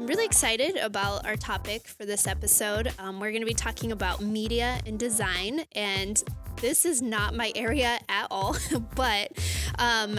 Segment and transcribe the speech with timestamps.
[0.00, 2.90] I'm really excited about our topic for this episode.
[2.98, 6.24] Um, we're going to be talking about media and design, and
[6.56, 8.56] this is not my area at all.
[8.94, 9.30] but
[9.78, 10.18] um,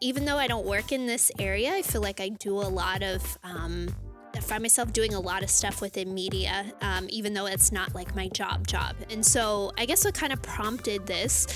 [0.00, 3.02] even though I don't work in this area, I feel like I do a lot
[3.02, 3.38] of.
[3.44, 3.94] Um,
[4.34, 7.94] I find myself doing a lot of stuff within media, um, even though it's not
[7.94, 8.96] like my job job.
[9.10, 11.46] And so I guess what kind of prompted this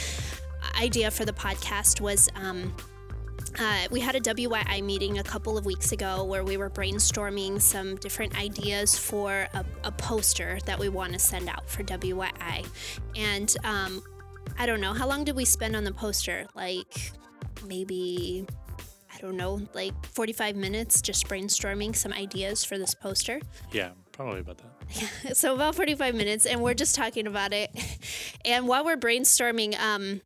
[0.78, 2.76] idea for the podcast was um,
[3.58, 7.60] uh, we had a WYI meeting a couple of weeks ago where we were brainstorming
[7.60, 12.66] some different ideas for a, a poster that we want to send out for WYI.
[13.14, 14.02] And um,
[14.58, 16.46] I don't know, how long did we spend on the poster?
[16.54, 17.12] Like
[17.66, 18.46] maybe,
[19.14, 23.40] I don't know, like 45 minutes just brainstorming some ideas for this poster.
[23.70, 24.72] Yeah, probably about that.
[25.24, 27.70] Yeah, so about 45 minutes, and we're just talking about it.
[28.44, 30.20] And while we're brainstorming, um,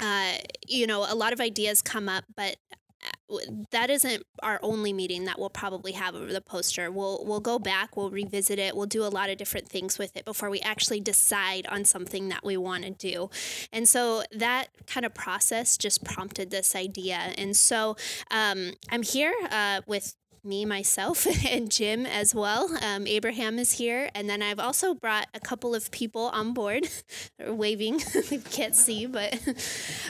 [0.00, 0.34] uh,
[0.66, 2.56] you know, a lot of ideas come up, but
[3.02, 3.38] uh,
[3.70, 6.90] that isn't our only meeting that we'll probably have over the poster.
[6.90, 10.16] We'll we'll go back, we'll revisit it, we'll do a lot of different things with
[10.16, 13.30] it before we actually decide on something that we want to do.
[13.72, 17.32] And so that kind of process just prompted this idea.
[17.38, 17.96] And so
[18.30, 22.70] um, I'm here uh, with me, myself, and Jim as well.
[22.82, 24.10] Um, Abraham is here.
[24.14, 26.88] And then I've also brought a couple of people on board.
[27.46, 28.00] Waving.
[28.50, 29.38] can't see, but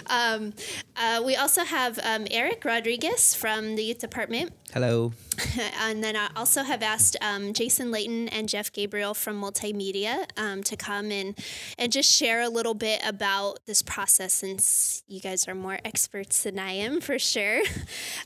[0.06, 0.52] um,
[0.96, 4.52] uh, we also have um, Eric Rodriguez from the youth department.
[4.72, 5.12] Hello.
[5.80, 10.62] and then I also have asked um, Jason Layton and Jeff Gabriel from Multimedia um,
[10.62, 11.36] to come and
[11.76, 16.44] and just share a little bit about this process, since you guys are more experts
[16.44, 17.62] than I am for sure.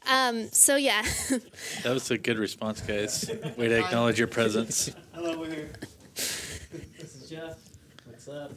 [0.06, 1.02] Um, so yeah.
[1.82, 3.30] That was a good response, guys.
[3.56, 4.90] Way to acknowledge your presence.
[5.14, 5.70] Hello, we're here.
[6.14, 7.56] this is Jeff.
[8.04, 8.52] What's up?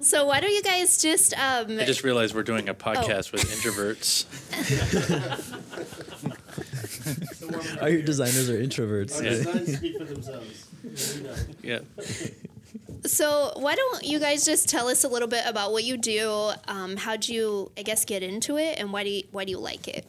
[0.00, 3.44] so why don't you guys just um I just realized we're doing a podcast with
[3.44, 4.24] introverts.
[7.80, 9.16] All your designers are introverts.
[9.18, 9.30] Our Yeah.
[9.30, 11.48] designs speak for themselves.
[11.62, 11.80] Yeah.
[13.06, 16.50] so why don't you guys just tell us a little bit about what you do
[16.66, 19.58] um how'd you i guess get into it and why do you why do you
[19.58, 20.04] like it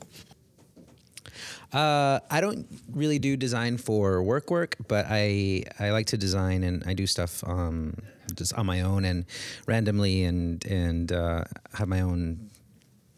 [1.71, 6.63] Uh, I don't really do design for work work, but I I like to design
[6.63, 7.93] and I do stuff um,
[8.33, 9.25] just on my own and
[9.67, 12.48] randomly and and uh, have my own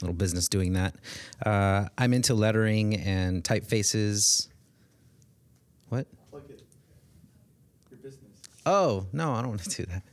[0.02, 0.96] little business doing that.
[1.46, 4.48] Uh, I'm into lettering and typefaces.
[5.90, 6.08] What?
[7.90, 8.24] Your business.
[8.66, 10.04] Oh no, I don't want to do that.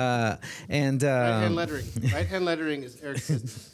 [0.00, 0.36] Uh,
[0.68, 1.86] and Right hand um, lettering.
[2.12, 3.70] Right hand lettering is Eric's business.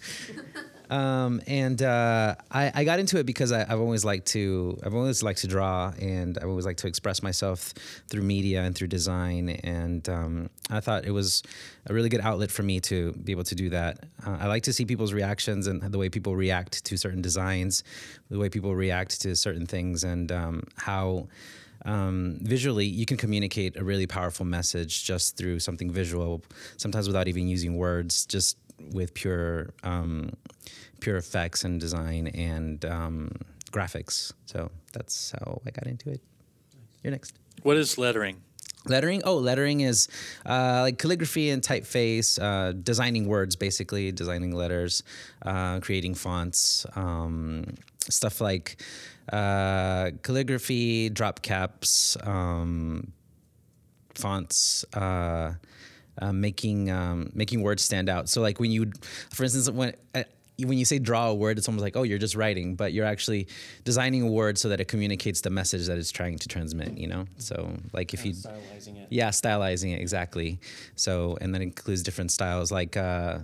[0.90, 4.94] Um, and uh, I, I got into it because I, I've always liked to I've
[4.94, 7.74] always liked to draw and I've always liked to express myself
[8.08, 11.42] through media and through design and um, I thought it was
[11.86, 14.04] a really good outlet for me to be able to do that.
[14.24, 17.82] Uh, I like to see people's reactions and the way people react to certain designs,
[18.30, 21.28] the way people react to certain things, and um, how
[21.84, 26.42] um, visually you can communicate a really powerful message just through something visual,
[26.76, 28.56] sometimes without even using words, just
[28.92, 30.30] with pure um,
[31.00, 33.30] pure effects and design and um,
[33.70, 34.32] graphics.
[34.46, 36.20] So that's how I got into it.
[37.02, 37.34] You're next.
[37.62, 38.42] What is lettering?
[38.86, 39.22] Lettering?
[39.24, 40.08] Oh, lettering is
[40.44, 45.02] uh, like calligraphy and typeface, uh, designing words, basically, designing letters,
[45.44, 47.74] uh, creating fonts, um,
[48.08, 48.80] stuff like
[49.32, 53.12] uh, calligraphy, drop caps, um,
[54.14, 54.84] fonts.
[56.20, 58.28] Uh, uh, making um, making words stand out.
[58.28, 58.90] So like when you,
[59.30, 60.24] for instance, when uh,
[60.64, 63.06] when you say draw a word, it's almost like oh you're just writing, but you're
[63.06, 63.48] actually
[63.84, 66.96] designing a word so that it communicates the message that it's trying to transmit.
[66.98, 69.06] You know, so like if you Stylizing it.
[69.10, 70.58] yeah, stylizing it exactly.
[70.94, 73.38] So, and that includes different styles like, uh,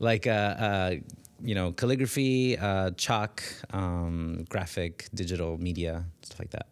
[0.00, 0.94] like, uh, uh,
[1.42, 6.66] you know, calligraphy, uh, chalk, um, graphic, digital media, stuff like that.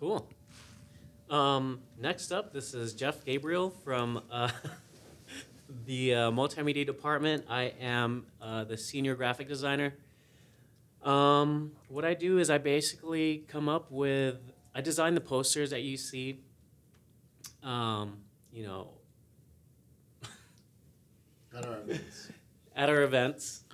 [0.00, 0.28] Cool.
[1.30, 4.50] Um, next up, this is Jeff Gabriel from uh,
[5.86, 7.44] the uh, multimedia department.
[7.50, 9.94] I am uh, the senior graphic designer.
[11.02, 14.36] Um, what I do is I basically come up with,
[14.74, 16.40] I design the posters that you see.
[17.62, 18.18] Um,
[18.50, 18.88] you know,
[21.54, 22.28] At our events.
[22.76, 23.64] at our events.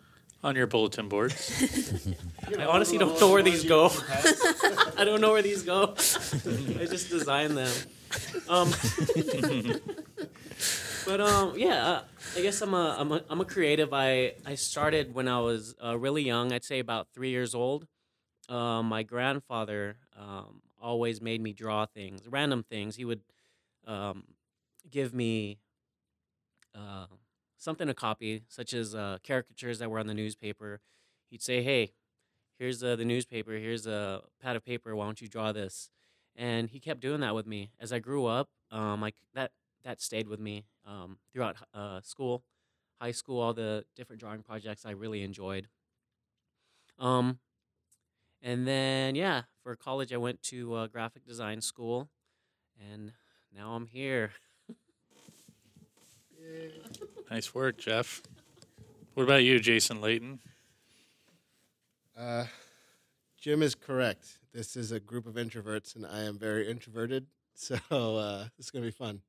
[0.45, 2.15] On your bulletin boards.
[2.59, 3.87] I honestly don't know where these go.
[4.99, 5.95] I don't know where these go.
[5.97, 7.73] I just design them.
[8.47, 8.71] Um,
[11.07, 12.03] but um, yeah, uh,
[12.37, 13.95] I guess I'm a, I'm a I'm a creative.
[13.95, 16.53] I I started when I was uh, really young.
[16.53, 17.87] I'd say about three years old.
[18.47, 22.97] Uh, my grandfather um, always made me draw things, random things.
[22.97, 23.23] He would
[23.87, 24.25] um,
[24.91, 25.59] give me
[26.75, 27.07] uh,
[27.65, 30.81] something to copy, such as uh, caricatures that were on the newspaper.
[31.31, 31.95] He'd say, "Hey,
[32.59, 33.53] here's uh, the newspaper.
[33.53, 34.95] Here's a pad of paper.
[34.95, 35.91] Why don't you draw this?
[36.37, 38.51] And he kept doing that with me as I grew up.
[38.71, 39.53] Um, like that
[39.85, 42.43] that stayed with me um, throughout uh, school,
[43.01, 45.69] high school, all the different drawing projects I really enjoyed.
[46.99, 47.39] Um,
[48.43, 52.09] and then yeah, for college I went to uh, graphic design school,
[52.91, 53.13] and
[53.55, 54.33] now I'm here.
[57.31, 58.23] Nice work, Jeff.
[59.15, 60.41] What about you, Jason Layton?
[62.17, 62.47] Uh,
[63.41, 64.39] Jim is correct.
[64.53, 67.27] This is a group of introverts, and I am very introverted.
[67.57, 69.21] So uh, this is gonna be fun.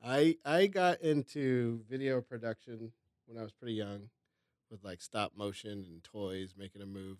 [0.00, 2.92] I I got into video production
[3.26, 4.10] when I was pretty young,
[4.70, 7.18] with like stop motion and toys making a move,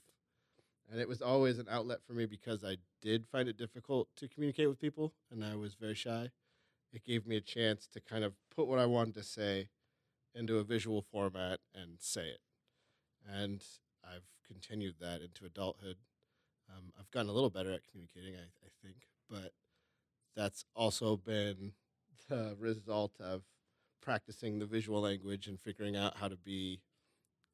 [0.89, 4.29] and it was always an outlet for me because I did find it difficult to
[4.29, 6.31] communicate with people, and I was very shy.
[6.95, 9.69] It gave me a chance to kind of put what I wanted to say
[10.33, 12.41] into a visual format and say it,
[13.29, 13.65] and
[14.05, 15.97] I've continued that into adulthood.
[16.71, 19.53] Um, I've gotten a little better at communicating, I, I think, but
[20.37, 21.73] that's also been
[22.29, 23.43] the result of
[24.01, 26.81] practicing the visual language and figuring out how to be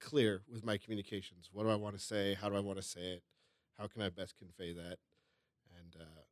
[0.01, 1.49] clear with my communications.
[1.51, 2.35] What do I want to say?
[2.35, 3.23] How do I want to say it?
[3.79, 4.99] How can I best convey that?
[5.79, 6.23] And uh,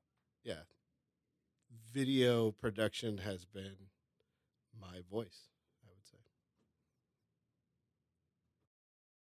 [0.44, 0.62] yeah,
[1.98, 3.74] video production has been
[4.80, 5.48] my voice,
[5.84, 6.04] I would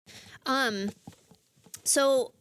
[0.07, 0.15] say.
[0.47, 0.89] Um,
[1.85, 2.33] so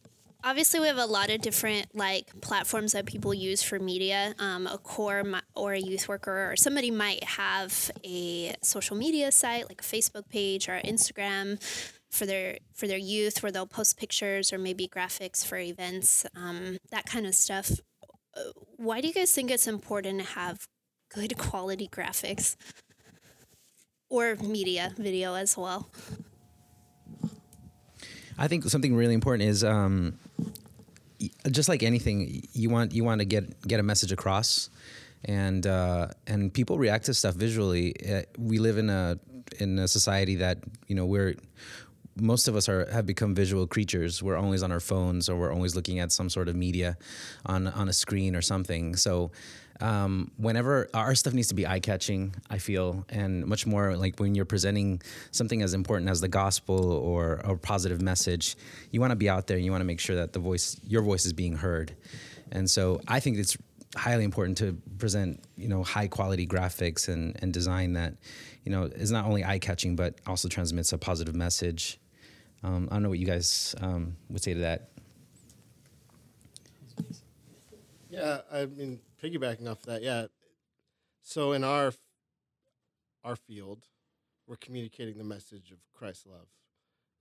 [0.42, 4.34] obviously we have a lot of different like platforms that people use for media.
[4.38, 5.24] Um, a corps
[5.54, 10.30] or a youth worker or somebody might have a social media site like a Facebook
[10.30, 11.62] page or Instagram
[12.10, 16.78] for their for their youth where they'll post pictures or maybe graphics for events, um,
[16.90, 17.70] that kind of stuff.
[18.76, 20.66] Why do you guys think it's important to have
[21.14, 22.56] good quality graphics
[24.10, 25.88] or media video as well?
[28.36, 30.18] I think something really important is um,
[31.50, 34.70] just like anything, you want you want to get get a message across,
[35.24, 37.94] and uh, and people react to stuff visually.
[38.04, 39.18] Uh, we live in a
[39.60, 40.58] in a society that
[40.88, 41.34] you know we're
[42.16, 44.22] most of us are have become visual creatures.
[44.22, 46.96] We're always on our phones or we're always looking at some sort of media
[47.46, 48.96] on on a screen or something.
[48.96, 49.30] So
[49.80, 54.20] um, whenever our stuff needs to be eye catching, I feel, and much more like
[54.20, 55.02] when you're presenting
[55.32, 58.56] something as important as the gospel or a positive message,
[58.92, 59.56] you want to be out there.
[59.56, 61.96] and You want to make sure that the voice, your voice, is being heard.
[62.52, 63.56] And so I think it's
[63.96, 68.14] highly important to present, you know, high quality graphics and and design that,
[68.64, 71.98] you know, is not only eye catching but also transmits a positive message.
[72.64, 74.88] Um, I don't know what you guys um, would say to that.
[78.08, 80.26] Yeah, I mean, piggybacking off that, yeah.
[81.20, 81.92] So in our
[83.22, 83.84] our field,
[84.46, 86.48] we're communicating the message of Christ's love,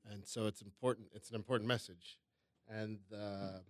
[0.09, 1.07] and so it's important.
[1.13, 2.19] It's an important message,
[2.69, 3.63] and the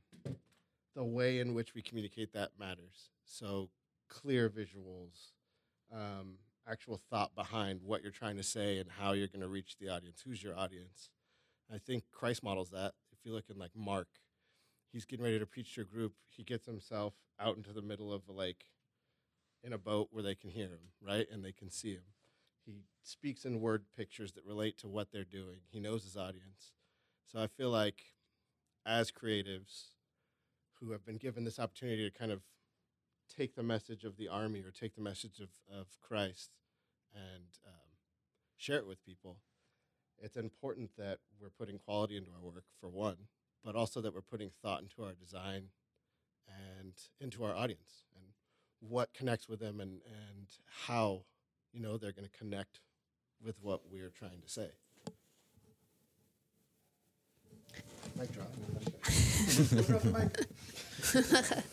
[0.95, 3.09] the way in which we communicate that matters.
[3.25, 3.69] So
[4.09, 5.31] clear visuals,
[5.91, 6.35] um,
[6.69, 9.89] actual thought behind what you're trying to say and how you're going to reach the
[9.89, 10.21] audience.
[10.23, 11.09] Who's your audience?
[11.71, 12.93] I think Christ models that.
[13.11, 14.07] If you look in like Mark,
[14.91, 16.13] he's getting ready to preach to a group.
[16.29, 18.65] He gets himself out into the middle of a lake
[19.63, 21.25] in a boat where they can hear him, right?
[21.31, 22.03] And they can see him.
[22.65, 25.59] He speaks in word pictures that relate to what they're doing.
[25.69, 26.71] He knows his audience.
[27.25, 28.03] So I feel like
[28.85, 29.87] as creatives
[30.79, 32.41] who have been given this opportunity to kind of
[33.35, 36.51] take the message of the army or take the message of, of Christ
[37.13, 37.93] and um,
[38.57, 39.37] share it with people,
[40.21, 43.17] it's important that we're putting quality into our work, for one,
[43.63, 45.69] but also that we're putting thought into our design
[46.47, 48.25] and into our audience and
[48.79, 50.47] what connects with them and, and
[50.87, 51.21] how
[51.71, 52.81] you know they're going to connect
[53.43, 54.69] with what we're trying to say.
[58.17, 58.49] Mic drop.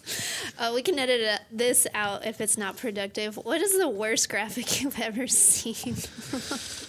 [0.58, 3.36] Uh, we can edit uh, this out if it's not productive.
[3.36, 5.96] What is the worst graphic you've ever seen?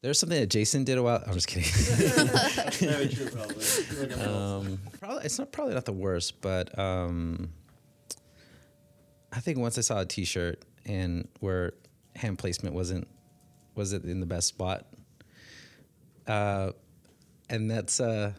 [0.00, 1.22] There's something that Jason did a while.
[1.26, 1.64] I'm just kidding.
[2.88, 4.14] Very true, probably.
[4.22, 7.50] um, probably it's not probably not the worst, but um,
[9.32, 11.72] I think once I saw a T-shirt and where
[12.14, 13.08] hand placement wasn't
[13.74, 14.86] was it in the best spot,
[16.28, 16.70] uh,
[17.50, 18.32] and that's uh,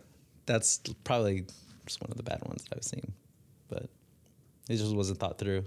[0.45, 1.45] that's probably
[1.85, 3.11] just one of the bad ones that I've seen,
[3.67, 3.89] but
[4.69, 5.65] it just wasn't thought through.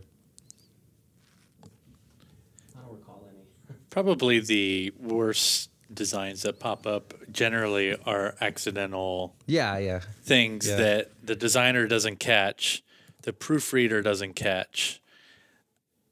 [2.74, 3.76] I don't recall any.
[3.90, 10.76] Probably the worst designs that pop up generally are accidental Yeah, yeah, things Yeah.
[10.76, 12.82] that the designer doesn't catch,
[13.22, 15.00] the proofreader doesn't catch,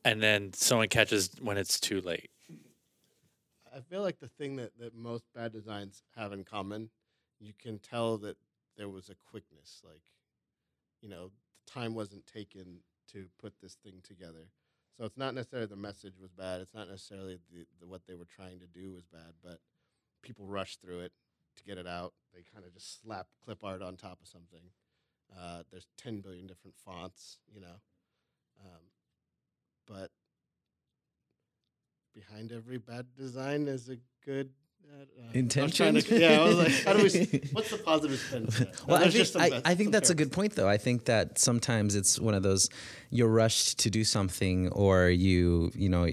[0.05, 2.31] and then someone catches when it's too late.
[3.75, 6.91] I feel like the thing that, that most bad designs have in common,
[7.39, 8.37] you can tell that
[8.77, 10.03] there was a quickness, like
[11.01, 11.31] you know,
[11.67, 12.81] the time wasn't taken
[13.13, 14.49] to put this thing together.
[14.99, 16.61] So it's not necessarily the message was bad.
[16.61, 19.59] It's not necessarily the, the what they were trying to do was bad, but
[20.23, 21.13] people rush through it
[21.57, 22.13] to get it out.
[22.35, 24.63] They kind of just slap clip art on top of something.
[25.39, 27.81] Uh, there's 10 billion different fonts, you know.
[28.65, 28.81] Um,
[29.87, 30.11] but
[32.15, 34.51] behind every bad design is a good
[34.93, 35.95] uh, uh, I Intention?
[35.95, 37.49] to- yeah, I was like, how do we?
[37.53, 38.49] What's the positive spin?
[38.89, 40.69] Well, I think, some I, I think that's a good point, though.
[40.69, 42.69] I think that sometimes it's one of those
[43.11, 46.09] you're rushed to do something, or you, you know,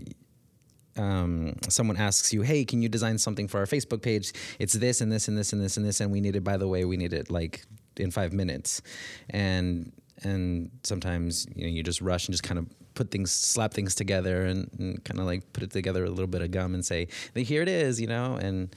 [0.97, 4.33] um, someone asks you, "Hey, can you design something for our Facebook page?
[4.59, 6.43] It's this and this and this and this and this, and we need it.
[6.43, 7.65] By the way, we need it like
[7.97, 8.81] in five minutes."
[9.29, 9.91] And
[10.23, 13.93] and sometimes you know you just rush and just kind of put things, slap things
[13.93, 16.85] together, and, and kind of like put it together a little bit of gum and
[16.85, 18.75] say, "Here it is," you know, and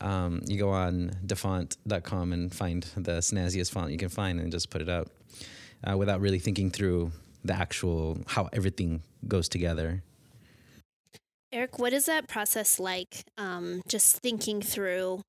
[0.00, 4.70] um, you go on dafont.com and find the snazziest font you can find and just
[4.70, 5.08] put it up
[5.84, 7.12] uh, without really thinking through
[7.44, 10.02] the actual how everything goes together.
[11.52, 13.24] Eric, what is that process like?
[13.36, 15.22] Um, just thinking through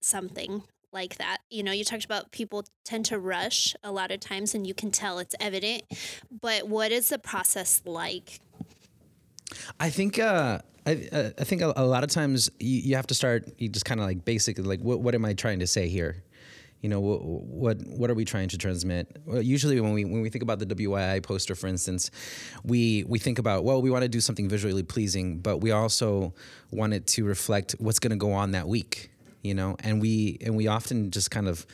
[0.00, 1.38] something like that.
[1.50, 4.74] You know, you talked about people tend to rush a lot of times, and you
[4.74, 5.82] can tell it's evident.
[6.40, 8.40] But what is the process like?
[9.80, 13.08] I think uh, I, uh, I think a, a lot of times you, you have
[13.08, 13.48] to start.
[13.58, 16.22] You just kind of like basically like what what am I trying to say here?
[16.86, 19.18] You know what what are we trying to transmit?
[19.26, 22.12] Well, usually when we when we think about the WYI poster, for instance,
[22.62, 26.32] we we think about well we want to do something visually pleasing, but we also
[26.70, 29.10] want it to reflect what's going to go on that week.
[29.42, 31.66] You know, and we and we often just kind of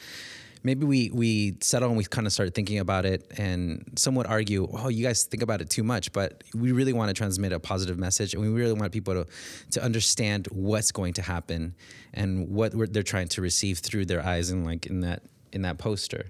[0.62, 4.26] maybe we we settle and we kind of start thinking about it and some would
[4.26, 7.52] argue oh you guys think about it too much but we really want to transmit
[7.52, 9.26] a positive message and we really want people to
[9.70, 11.74] to understand what's going to happen
[12.14, 15.78] and what they're trying to receive through their eyes and like in that in that
[15.78, 16.26] poster.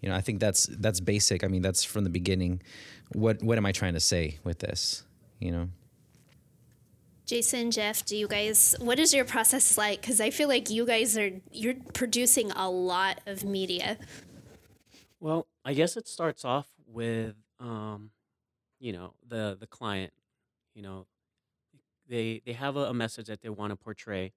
[0.00, 1.44] You know i think that's that's basic.
[1.44, 2.62] I mean that's from the beginning.
[3.12, 5.04] What what am i trying to say with this?
[5.40, 5.68] You know
[7.30, 8.74] Jason, Jeff, do you guys?
[8.80, 10.00] What is your process like?
[10.00, 13.98] Because I feel like you guys are you're producing a lot of media.
[15.20, 18.10] Well, I guess it starts off with, um,
[18.80, 20.12] you know, the the client.
[20.74, 21.06] You know,
[22.08, 24.32] they they have a, a message that they want to portray,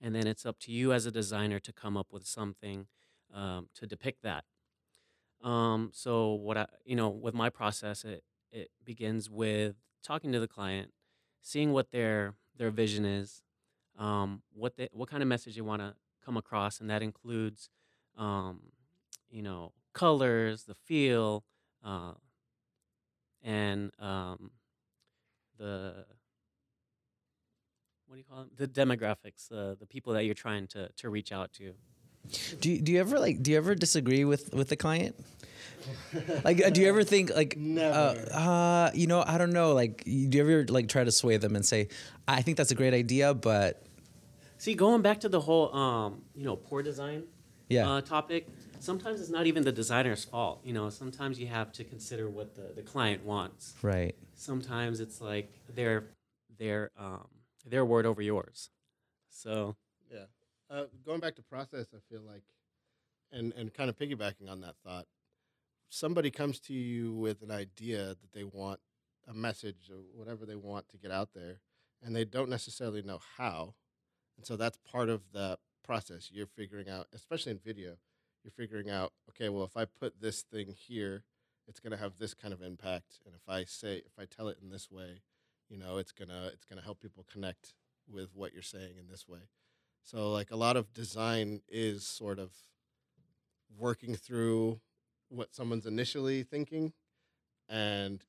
[0.00, 2.88] and then it's up to you as a designer to come up with something
[3.32, 4.42] um, to depict that.
[5.44, 10.40] Um, so what I, you know, with my process, it it begins with talking to
[10.40, 10.90] the client,
[11.40, 13.42] seeing what their their vision is,
[13.98, 17.70] um, what they, what kind of message they want to come across, and that includes.
[18.16, 18.72] Um,
[19.30, 21.44] you know, colors, the feel,
[21.84, 22.12] uh,
[23.42, 24.50] and um,
[25.58, 26.04] the
[28.06, 28.50] what do you call them?
[28.56, 31.74] The demographics, uh, the people that you're trying to to reach out to.
[32.60, 35.16] Do you, do you ever like do you ever disagree with with the client
[36.44, 37.94] like uh, do you ever think like Never.
[38.32, 41.36] uh, uh you know i don't know like do you ever like try to sway
[41.36, 41.88] them and say
[42.26, 43.82] i think that's a great idea but
[44.60, 47.24] See, going back to the whole um, you know poor design
[47.68, 48.48] yeah uh, topic,
[48.80, 50.60] sometimes it's not even the designer's fault.
[50.64, 53.74] You know, sometimes you have to consider what the, the client wants.
[53.82, 56.08] right Sometimes it's like their
[56.58, 57.28] their um,
[57.64, 58.70] their word over yours.
[59.30, 59.87] So Yeah.
[60.70, 62.42] Uh, going back to process, I feel like,
[63.32, 65.06] and and kind of piggybacking on that thought,
[65.88, 68.80] somebody comes to you with an idea that they want
[69.26, 71.60] a message or whatever they want to get out there,
[72.02, 73.74] and they don't necessarily know how,
[74.36, 76.30] and so that's part of the process.
[76.30, 77.96] You're figuring out, especially in video,
[78.44, 81.24] you're figuring out, okay, well, if I put this thing here,
[81.66, 84.58] it's gonna have this kind of impact, and if I say, if I tell it
[84.62, 85.22] in this way,
[85.70, 87.72] you know, it's gonna it's gonna help people connect
[88.06, 89.48] with what you're saying in this way.
[90.02, 92.50] So like a lot of design is sort of
[93.76, 94.80] working through
[95.28, 96.92] what someone's initially thinking
[97.68, 98.24] and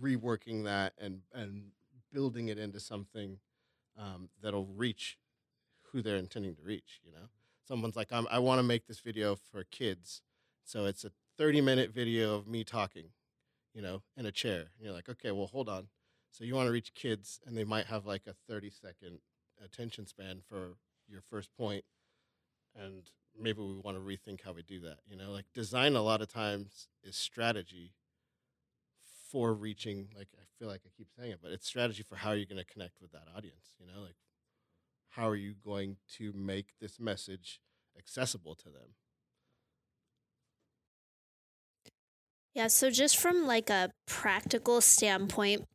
[0.00, 1.70] reworking that and and
[2.12, 3.38] building it into something
[3.98, 5.18] um, that'll reach
[5.90, 7.00] who they're intending to reach.
[7.04, 7.28] You know,
[7.66, 10.22] someone's like, I want to make this video for kids,
[10.64, 13.10] so it's a 30 minute video of me talking,
[13.74, 14.70] you know, in a chair.
[14.76, 15.88] And you're like, okay, well, hold on.
[16.30, 19.18] So you want to reach kids, and they might have like a 30 second
[19.64, 20.76] attention span for
[21.08, 21.84] your first point,
[22.74, 24.98] and maybe we want to rethink how we do that.
[25.08, 27.92] You know, like design a lot of times is strategy
[29.30, 30.08] for reaching.
[30.16, 32.46] Like I feel like I keep saying it, but it's strategy for how are you're
[32.46, 33.76] going to connect with that audience.
[33.78, 34.16] You know, like
[35.10, 37.60] how are you going to make this message
[37.98, 38.94] accessible to them?
[42.54, 45.66] Yeah, so just from like a practical standpoint,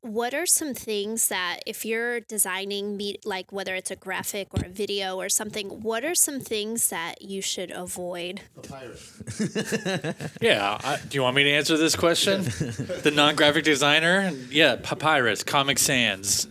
[0.00, 4.64] what are some things that if you're designing me like whether it's a graphic or
[4.64, 10.38] a video or something what are some things that you should avoid Papyrus.
[10.40, 10.78] Yeah.
[10.82, 12.42] I, do you want me to answer this question?
[12.42, 14.30] the non-graphic designer?
[14.50, 14.76] Yeah.
[14.76, 16.48] Papyrus, Comic Sans,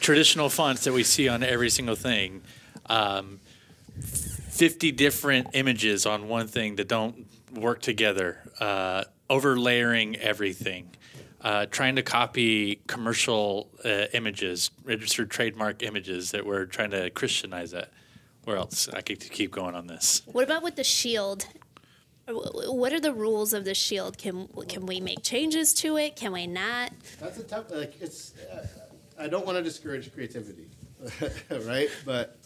[0.00, 2.42] traditional fonts that we see on every single thing.
[2.86, 3.40] Um,
[4.00, 8.38] Fifty different images on one thing that don't work together.
[8.58, 10.90] Uh, overlayering everything.
[11.40, 17.72] Uh, trying to copy commercial uh, images, registered trademark images that we're trying to Christianize
[17.72, 17.92] it.
[18.44, 18.88] Where else?
[18.88, 20.22] I could keep going on this.
[20.26, 21.46] what about with the shield
[22.28, 26.32] what are the rules of the shield can can we make changes to it can
[26.32, 26.90] we not
[27.20, 27.70] That's a tough.
[27.70, 28.34] Like it's.
[28.52, 28.66] Uh,
[29.18, 30.68] I don't want to discourage creativity,
[31.64, 31.88] right?
[32.04, 32.36] But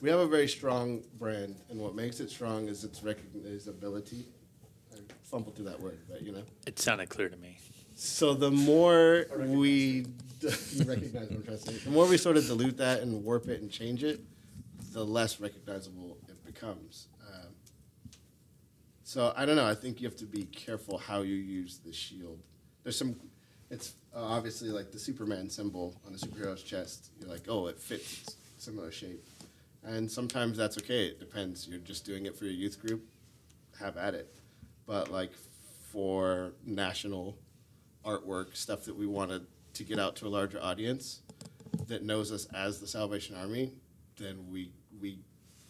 [0.00, 4.24] we have a very strong brand, and what makes it strong is its recognizability.
[4.92, 6.42] I fumbled through that word, but you know.
[6.66, 7.58] It sounded clear to me.
[7.94, 10.06] So the more we
[10.42, 13.48] recognize what I'm trying to say, the more we sort of dilute that and warp
[13.48, 14.20] it and change it,
[14.92, 17.08] the less recognizable it becomes.
[17.26, 17.48] Um,
[19.02, 19.66] so I don't know.
[19.66, 22.40] I think you have to be careful how you use the shield.
[22.82, 23.16] There's some.
[23.70, 27.10] It's uh, obviously like the Superman symbol on the superhero's chest.
[27.18, 29.24] You're like, oh, it fits similar shape,
[29.82, 31.06] and sometimes that's okay.
[31.06, 31.66] It depends.
[31.66, 33.02] You're just doing it for your youth group.
[33.80, 34.34] Have at it.
[34.86, 35.32] But like
[35.90, 37.36] for national
[38.04, 41.22] artwork, stuff that we wanted to get out to a larger audience
[41.88, 43.72] that knows us as the Salvation Army,
[44.16, 45.18] then we we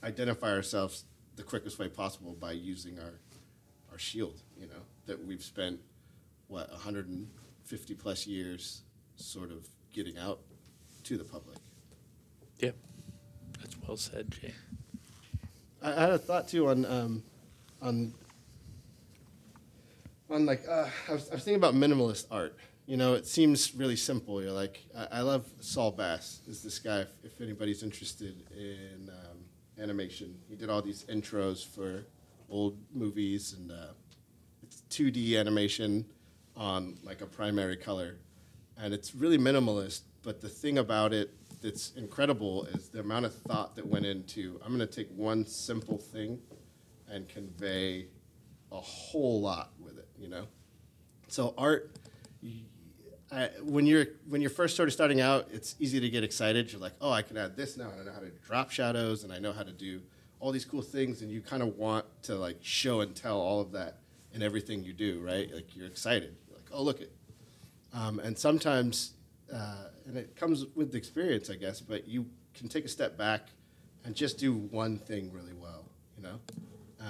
[0.03, 1.05] identify ourselves
[1.37, 3.21] the quickest way possible by using our
[3.91, 4.43] our shield.
[4.57, 5.81] You know that we've spent
[6.49, 8.83] what 150 plus years
[9.17, 10.41] sort of getting out
[11.05, 11.59] to the public.
[12.59, 12.77] Yep.
[13.59, 14.55] That's well said, Jay.
[15.83, 17.23] I I had a thought too on um,
[17.81, 18.15] on
[20.33, 22.57] on like uh, I, was, I was thinking about minimalist art.
[22.87, 24.43] You know, it seems really simple.
[24.43, 26.41] You're like, I, I love Saul Bass.
[26.49, 27.01] Is this guy?
[27.01, 29.39] If, if anybody's interested in um,
[29.81, 32.05] animation, he did all these intros for
[32.51, 33.93] old movies, and uh,
[34.63, 36.05] it's 2D animation
[36.57, 38.17] on like a primary color,
[38.77, 40.01] and it's really minimalist.
[40.23, 41.31] But the thing about it
[41.63, 44.61] that's incredible is the amount of thought that went into.
[44.65, 46.41] I'm going to take one simple thing
[47.09, 48.07] and convey
[48.73, 49.71] a whole lot.
[50.23, 50.47] You know,
[51.29, 51.91] so art.
[53.31, 56.71] I, when you're when you're first sort of starting out, it's easy to get excited.
[56.71, 59.25] You're like, oh, I can add this now, and I know how to drop shadows,
[59.25, 60.03] and I know how to do
[60.39, 63.61] all these cool things, and you kind of want to like show and tell all
[63.61, 63.99] of that
[64.33, 65.53] in everything you do, right?
[65.53, 66.37] Like you're excited.
[66.49, 67.13] You're like, oh, look it.
[67.95, 69.13] Um, and sometimes,
[69.53, 73.17] uh, and it comes with the experience, I guess, but you can take a step
[73.17, 73.49] back
[74.05, 75.85] and just do one thing really well,
[76.17, 76.41] you know,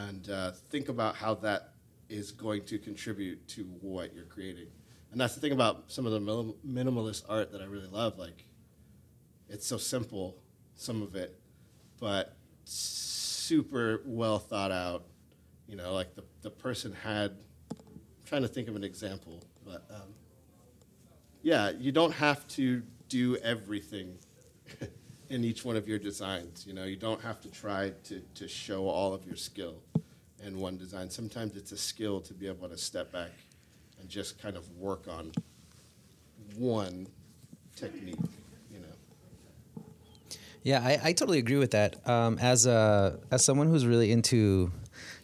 [0.07, 1.72] and uh, think about how that
[2.13, 4.67] is going to contribute to what you're creating.
[5.11, 8.19] And that's the thing about some of the mil- minimalist art that I really love.
[8.19, 8.45] Like,
[9.49, 10.37] it's so simple,
[10.75, 11.41] some of it,
[11.99, 15.07] but super well thought out.
[15.67, 17.33] You know, like the, the person had,
[17.71, 20.15] I'm trying to think of an example, but um,
[21.43, 24.19] yeah, you don't have to do everything
[25.31, 26.67] in each one of your designs.
[26.67, 29.83] You know, you don't have to try to, to show all of your skill
[30.45, 31.11] in one design.
[31.11, 33.31] Sometimes it's a skill to be able to step back
[34.01, 35.33] and just kind of work on
[36.57, 37.07] one
[37.77, 38.17] technique,
[38.71, 39.85] you know.
[40.63, 42.07] Yeah, I, I totally agree with that.
[42.09, 44.71] Um, as a as someone who's really into,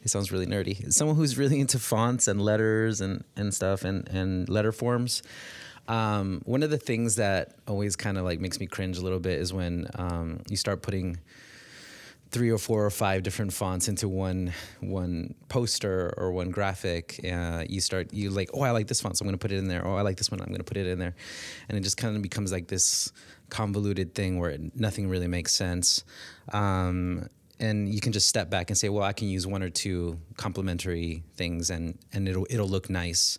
[0.02, 0.92] it sounds really nerdy.
[0.92, 5.22] Someone who's really into fonts and letters and, and stuff and, and letter forms.
[5.88, 9.20] Um, one of the things that always kind of like makes me cringe a little
[9.20, 11.18] bit is when um, you start putting
[12.30, 17.20] three or four or five different fonts into one one poster or one graphic.
[17.24, 19.52] Uh, you start you like, oh, I like this font, so I'm going to put
[19.52, 19.86] it in there.
[19.86, 21.14] Oh, I like this one, I'm going to put it in there,
[21.68, 23.12] and it just kind of becomes like this
[23.50, 26.04] convoluted thing where nothing really makes sense.
[26.52, 27.28] Um,
[27.60, 30.18] and you can just step back and say, well, I can use one or two
[30.36, 33.38] complementary things, and and it'll it'll look nice.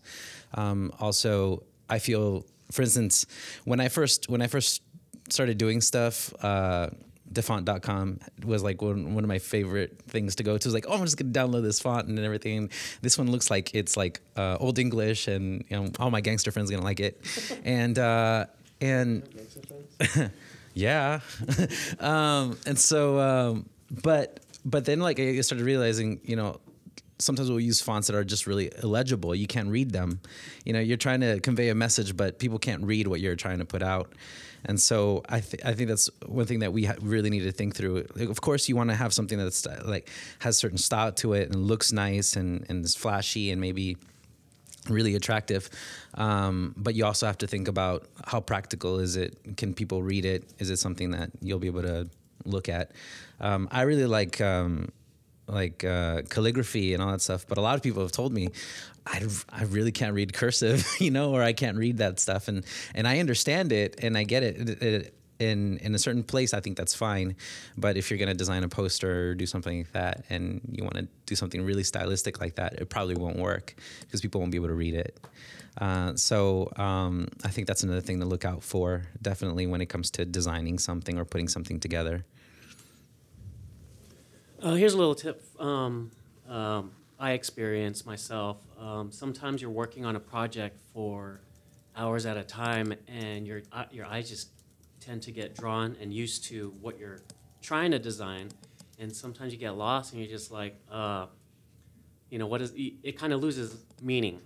[0.56, 3.26] Um, also, I feel, for instance,
[3.66, 4.82] when I first when I first
[5.30, 6.34] started doing stuff.
[6.44, 6.90] Uh,
[7.32, 10.56] dafont.com was like one, one of my favorite things to go to.
[10.56, 12.70] It was like, oh, I'm just gonna download this font and everything.
[13.02, 16.52] This one looks like it's like uh, old English, and you know, all my gangster
[16.52, 17.22] friends are gonna like it.
[17.64, 18.46] And uh,
[18.82, 19.24] and
[20.74, 21.20] yeah,
[22.00, 23.70] um, and so, um,
[24.04, 26.60] but but then like I started realizing, you know,
[27.20, 29.36] sometimes we'll use fonts that are just really illegible.
[29.36, 30.22] You can't read them.
[30.66, 33.60] You know, you're trying to convey a message, but people can't read what you're trying
[33.60, 34.14] to put out.
[34.66, 37.52] And so I, th- I think that's one thing that we ha- really need to
[37.52, 38.06] think through.
[38.16, 41.50] Like, of course, you want to have something that's like has certain style to it
[41.50, 43.98] and looks nice and, and is flashy and maybe
[44.88, 45.70] really attractive.
[46.16, 49.58] Um, but you also have to think about how practical is it?
[49.58, 50.44] Can people read it?
[50.60, 52.10] Is it something that you'll be able to
[52.46, 52.92] look at?
[53.40, 54.90] Um, I really like um,
[55.50, 58.50] like uh, calligraphy and all that stuff, but a lot of people have told me
[59.06, 62.66] I, I really can't read cursive, you know, or I can't read that stuff, and
[62.96, 64.70] and I understand it and I get it.
[64.70, 67.36] it, it in in a certain place, I think that's fine.
[67.78, 70.96] But if you're gonna design a poster or do something like that, and you want
[70.96, 74.58] to do something really stylistic like that, it probably won't work because people won't be
[74.58, 75.18] able to read it.
[75.78, 79.88] Uh, so um, I think that's another thing to look out for, definitely when it
[79.88, 82.26] comes to designing something or putting something together.
[84.62, 86.12] Uh, here's a little tip um,
[86.50, 88.58] um, I experience myself.
[88.78, 91.40] Um, sometimes you're working on a project for
[91.96, 94.50] hours at a time, and your uh, your eyes just
[95.00, 97.22] tend to get drawn and used to what you're
[97.62, 98.50] trying to design,
[99.00, 101.28] and sometimes you get lost, and you're just like, uh,
[102.30, 103.18] you know, what is it?
[103.18, 104.42] Kind of loses meaning.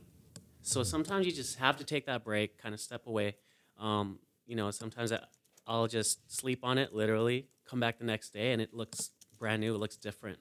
[0.62, 3.36] So sometimes you just have to take that break, kind of step away.
[3.80, 5.22] Um, you know, sometimes I,
[5.66, 9.10] I'll just sleep on it, literally, come back the next day, and it looks
[9.44, 9.76] brand new.
[9.76, 10.40] It looks different.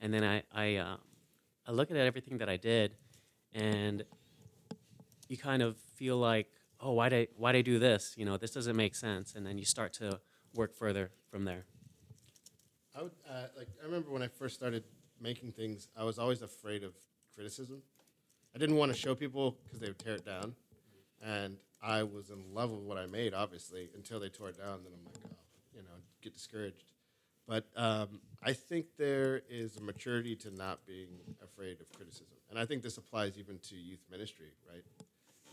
[0.00, 0.96] And then I I, uh,
[1.66, 2.96] I look at everything that I did,
[3.52, 4.02] and
[5.28, 6.46] you kind of feel like,
[6.80, 8.14] oh, why did I, why did I do this?
[8.16, 9.34] You know, this doesn't make sense.
[9.34, 10.20] And then you start to
[10.54, 11.66] work further from there.
[12.96, 13.68] I would uh, like.
[13.82, 14.84] I remember when I first started
[15.20, 16.94] making things, I was always afraid of
[17.34, 17.82] criticism.
[18.54, 20.54] I didn't want to show people because they would tear it down,
[21.22, 24.80] and I was in love with what I made, obviously, until they tore it down.
[24.82, 25.36] Then I'm like, oh,
[25.76, 26.84] you know, get discouraged.
[27.50, 31.08] But um, I think there is a maturity to not being
[31.42, 34.84] afraid of criticism, and I think this applies even to youth ministry, right?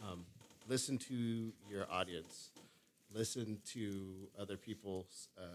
[0.07, 0.23] Um,
[0.67, 2.51] listen to your audience,
[3.11, 5.47] listen to other people's uh, uh,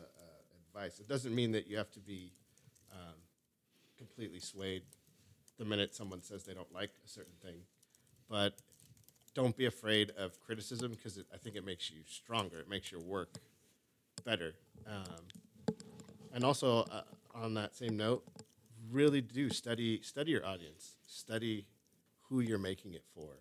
[0.66, 0.98] advice.
[0.98, 2.32] It doesn't mean that you have to be
[2.92, 3.14] um,
[3.96, 4.82] completely swayed
[5.58, 7.60] the minute someone says they don't like a certain thing,
[8.28, 8.54] but
[9.32, 12.58] don't be afraid of criticism because I think it makes you stronger.
[12.58, 13.38] It makes your work
[14.24, 14.54] better.
[14.88, 15.22] Um,
[16.32, 17.02] and also, uh,
[17.34, 18.24] on that same note,
[18.90, 21.66] really do study study your audience, study
[22.28, 23.40] who you're making it for,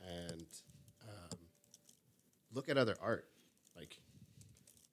[0.00, 0.46] and
[1.02, 1.38] um,
[2.52, 3.26] look at other art.
[3.76, 3.98] Like,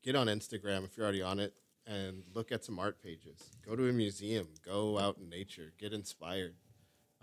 [0.04, 1.54] get on Instagram if you're already on it,
[1.86, 3.52] and look at some art pages.
[3.66, 4.48] Go to a museum.
[4.66, 5.74] Go out in nature.
[5.80, 6.56] Get inspired.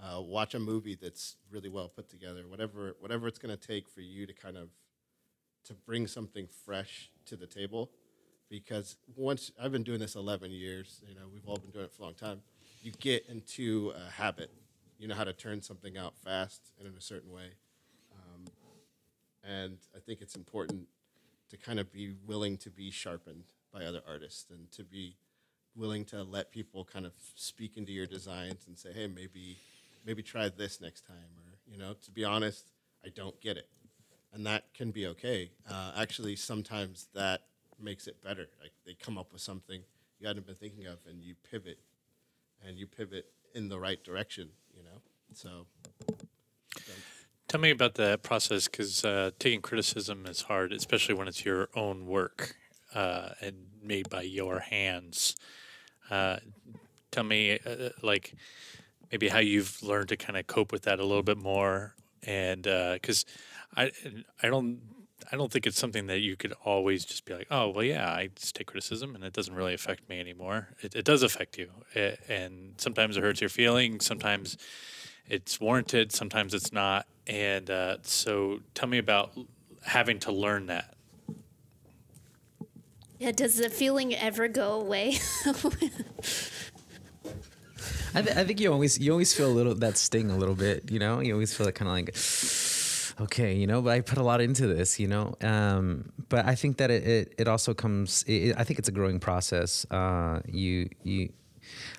[0.01, 2.45] Uh, watch a movie that's really well put together.
[2.47, 4.69] Whatever whatever it's going to take for you to kind of
[5.65, 7.91] to bring something fresh to the table
[8.51, 11.93] because once I've been doing this 11 years, you know, we've all been doing it
[11.93, 12.41] for a long time.
[12.83, 14.51] You get into a habit.
[14.99, 17.51] You know how to turn something out fast and in a certain way.
[18.13, 18.47] Um,
[19.45, 20.89] and I think it's important
[21.51, 25.17] to kind of be willing to be sharpened by other artists and to be
[25.77, 29.57] willing to let people kind of speak into your designs and say, hey, maybe
[30.05, 32.65] maybe try this next time, or you know, to be honest,
[33.05, 33.69] I don't get it,
[34.33, 35.51] and that can be okay.
[35.71, 37.43] Uh, actually, sometimes that
[37.81, 38.49] makes it better.
[38.61, 39.83] Like they come up with something
[40.21, 41.79] you hadn't been thinking of, and you pivot,
[42.67, 44.49] and you pivot in the right direction.
[44.77, 45.01] You know,
[45.33, 45.67] so.
[47.49, 51.71] Tell me about that process because uh, taking criticism is hard, especially when it's your
[51.75, 52.57] own work
[52.95, 55.35] uh, and made by your hands.
[56.11, 56.37] Uh,
[57.11, 58.35] tell me, uh, like,
[59.11, 62.65] maybe how you've learned to kind of cope with that a little bit more, and
[62.65, 63.25] because
[63.75, 63.93] I,
[64.43, 64.81] I don't
[65.31, 68.11] I don't think it's something that you could always just be like, oh, well, yeah,
[68.11, 70.69] I just take criticism and it doesn't really affect me anymore.
[70.81, 71.71] It, it does affect you.
[71.95, 74.07] It, and sometimes it hurts your feelings.
[74.07, 74.57] Sometimes
[75.29, 76.13] it's warranted.
[76.13, 77.07] Sometimes it's not.
[77.27, 79.33] And uh, so tell me about
[79.83, 80.95] having to learn that.
[83.19, 85.19] Yeah, does the feeling ever go away?
[88.15, 90.55] I, th- I think you always you always feel a little that sting a little
[90.55, 90.91] bit.
[90.91, 92.17] You know, you always feel that kind of like
[93.21, 95.35] okay, you know, but I put a lot into this, you know.
[95.41, 98.25] Um, but I think that it it, it also comes.
[98.27, 99.87] It, I think it's a growing process.
[99.91, 101.33] Uh, you you.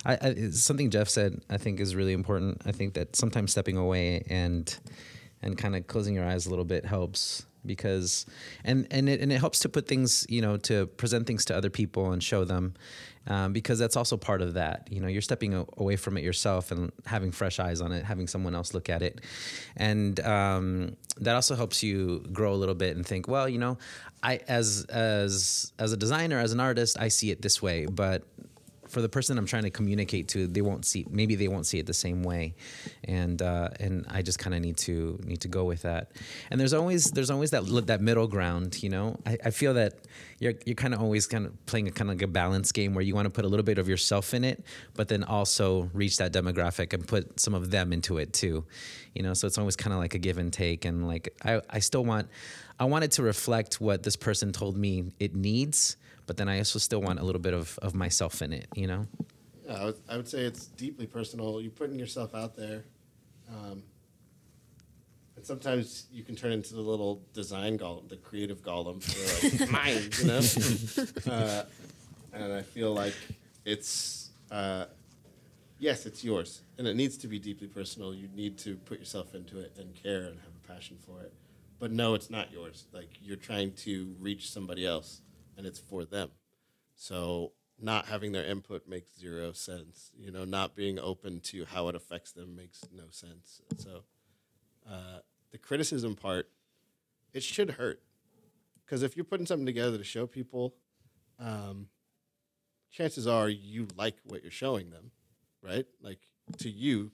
[0.04, 2.62] I, I, something Jeff said I think is really important.
[2.66, 4.76] I think that sometimes stepping away and
[5.42, 8.26] and kind of closing your eyes a little bit helps because
[8.64, 11.56] and and it and it helps to put things you know to present things to
[11.56, 12.74] other people and show them
[13.26, 14.88] um, because that's also part of that.
[14.90, 18.26] You know you're stepping away from it yourself and having fresh eyes on it having
[18.26, 19.20] someone else look at it.
[19.76, 23.78] And um, that also helps you grow a little bit and think well you know
[24.22, 28.24] I as as as a designer as an artist I see it this way but
[28.90, 31.78] for the person I'm trying to communicate to, they won't see maybe they won't see
[31.78, 32.54] it the same way,
[33.04, 36.12] and uh, and I just kind of need to need to go with that.
[36.50, 39.16] And there's always there's always that that middle ground, you know.
[39.24, 39.94] I, I feel that
[40.40, 42.94] you're you're kind of always kind of playing a kind of like a balance game
[42.94, 45.88] where you want to put a little bit of yourself in it, but then also
[45.92, 48.64] reach that demographic and put some of them into it too,
[49.14, 49.34] you know.
[49.34, 52.04] So it's always kind of like a give and take, and like I I still
[52.04, 52.28] want
[52.78, 56.58] I want it to reflect what this person told me it needs but then I
[56.58, 59.06] also still want a little bit of, of myself in it, you know?
[59.66, 61.60] Yeah, I would, I would say it's deeply personal.
[61.60, 62.84] You're putting yourself out there.
[63.48, 63.82] Um,
[65.36, 69.70] and sometimes you can turn into the little design golem, the creative golem for like
[69.72, 71.34] mine, you know?
[71.34, 71.64] Uh,
[72.32, 73.14] and I feel like
[73.64, 74.86] it's, uh,
[75.78, 76.62] yes, it's yours.
[76.78, 78.14] And it needs to be deeply personal.
[78.14, 81.32] You need to put yourself into it and care and have a passion for it.
[81.78, 82.84] But no, it's not yours.
[82.92, 85.22] Like you're trying to reach somebody else
[85.60, 86.30] and it's for them.
[86.94, 90.10] So not having their input makes zero sense.
[90.18, 93.60] You know, not being open to how it affects them makes no sense.
[93.76, 94.04] So
[94.90, 95.18] uh,
[95.52, 96.48] the criticism part,
[97.34, 98.00] it should hurt.
[98.84, 100.74] Because if you're putting something together to show people,
[101.38, 101.88] um,
[102.90, 105.10] chances are you like what you're showing them,
[105.62, 105.84] right?
[106.00, 106.20] Like
[106.56, 107.12] to you,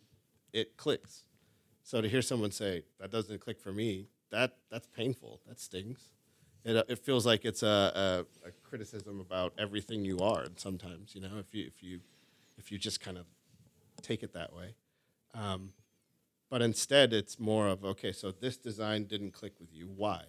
[0.52, 1.24] it clicks.
[1.82, 5.40] So to hear someone say that doesn't click for me, that that's painful.
[5.48, 5.98] That stings
[6.66, 10.42] it, uh, it feels like it's a, a, a, criticism about everything you are.
[10.42, 12.00] And sometimes, you know, if you if you
[12.58, 13.24] if you just kind of
[14.02, 14.74] take it that way,
[15.32, 15.72] um,
[16.50, 18.10] but instead it's more of okay.
[18.10, 19.88] So this design didn't click with you.
[19.94, 20.24] Why?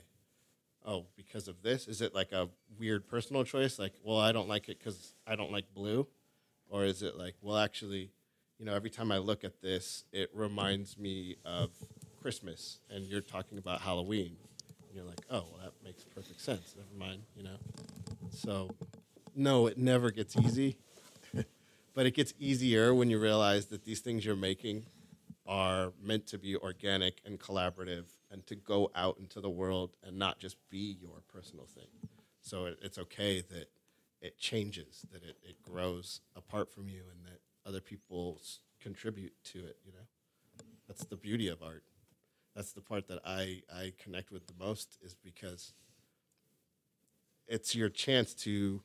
[0.85, 1.87] Oh, because of this?
[1.87, 3.79] Is it like a weird personal choice?
[3.79, 6.07] Like, well, I don't like it because I don't like blue,
[6.69, 8.11] or is it like, well, actually,
[8.59, 11.71] you know, every time I look at this, it reminds me of
[12.21, 14.37] Christmas, and you're talking about Halloween
[14.97, 16.75] you're like, oh, well, that makes perfect sense.
[16.75, 17.57] Never mind, you know.
[18.31, 18.71] So,
[19.35, 20.77] no, it never gets easy,
[21.93, 24.87] but it gets easier when you realize that these things you're making
[25.45, 30.17] are meant to be organic and collaborative, and to go out into the world and
[30.17, 31.87] not just be your personal thing.
[32.41, 33.69] So it, it's okay that
[34.19, 38.41] it changes, that it, it grows apart from you, and that other people
[38.81, 39.77] contribute to it.
[39.85, 41.83] You know, that's the beauty of art
[42.57, 45.73] that's the part that I, I connect with the most is because
[47.47, 48.81] it's your chance to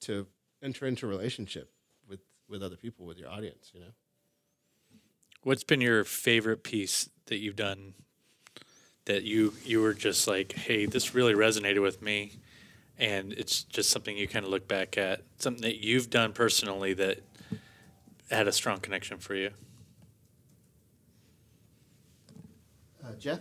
[0.00, 0.26] to
[0.60, 1.70] enter into a relationship
[2.08, 3.92] with with other people with your audience you know?
[5.44, 7.94] What's been your favorite piece that you've done
[9.04, 12.32] that you you were just like hey this really resonated with me
[12.98, 16.92] and it's just something you kind of look back at something that you've done personally
[16.94, 17.20] that
[18.30, 19.50] had a strong connection for you
[23.10, 23.40] Uh, Jeff?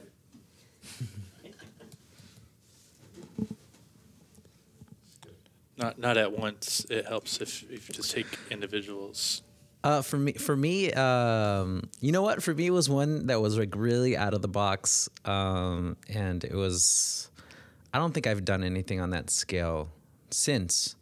[5.78, 6.86] Not not at once.
[6.90, 9.44] It helps if, if you just take individuals.
[9.82, 12.44] Uh, for me, for me, um, you know what?
[12.44, 16.44] For me, it was one that was like really out of the box, um, and
[16.44, 17.32] it was.
[17.94, 19.90] I don't think I've done anything on that scale
[20.32, 20.96] since,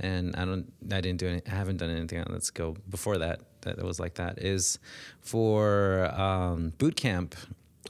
[0.00, 0.72] and I don't.
[0.90, 1.42] I didn't do any.
[1.46, 3.40] I haven't done anything on that scale before that.
[3.62, 4.38] That was like that.
[4.38, 4.78] Is
[5.20, 7.34] for um, boot camp.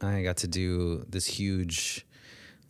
[0.02, 2.06] I got to do this huge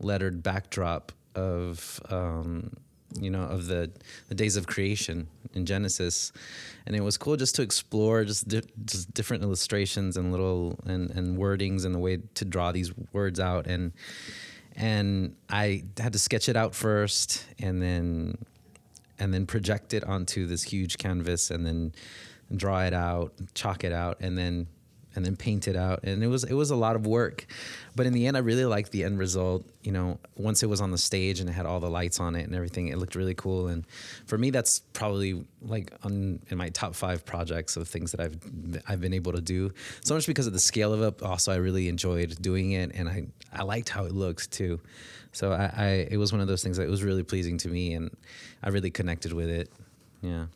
[0.00, 2.72] lettered backdrop of um,
[3.20, 3.90] you know of the
[4.28, 6.32] the days of creation in Genesis,
[6.86, 11.10] and it was cool just to explore just di- just different illustrations and little and
[11.10, 13.66] and wordings and the way to draw these words out.
[13.66, 13.92] And
[14.74, 18.36] and I had to sketch it out first and then
[19.18, 21.92] and then project it onto this huge canvas and then
[22.54, 24.66] draw it out, chalk it out, and then
[25.16, 26.00] and then paint it out.
[26.04, 27.46] And it was it was a lot of work.
[27.94, 29.66] But in the end i really liked the end result.
[29.82, 32.34] You know once it was on the stage and it had all the lights on
[32.36, 33.68] it and everything it looked really cool.
[33.68, 33.86] And
[34.26, 38.36] for me that's probably like on in my top five projects of things that i've
[38.88, 39.72] i've been able to do.
[40.04, 41.22] So much because of the scale of it.
[41.22, 44.80] Also i really enjoyed doing it and i i liked how it looked too.
[45.32, 47.94] So i, I it was one of those things that was really pleasing to me
[47.94, 48.10] and
[48.62, 49.70] i really connected with it.
[50.22, 50.46] Yeah.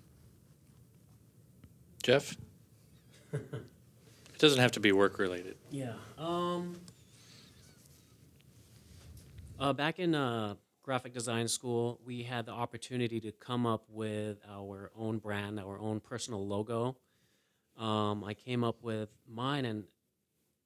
[2.02, 2.36] Jeff?
[3.32, 3.42] It
[4.40, 5.56] doesn't have to be work related.
[5.70, 5.92] Yeah.
[6.18, 6.76] Um.
[9.58, 14.38] Uh, back in uh, graphic design school, we had the opportunity to come up with
[14.50, 16.96] our own brand, our own personal logo.
[17.76, 19.84] Um, I came up with mine, and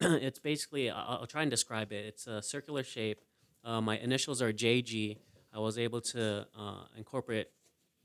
[0.22, 2.06] it's basically I'll, I'll, try and describe it.
[2.06, 3.20] It's a circular shape.
[3.64, 5.18] Uh, my initials are JG.
[5.52, 7.48] I was able to uh, incorporate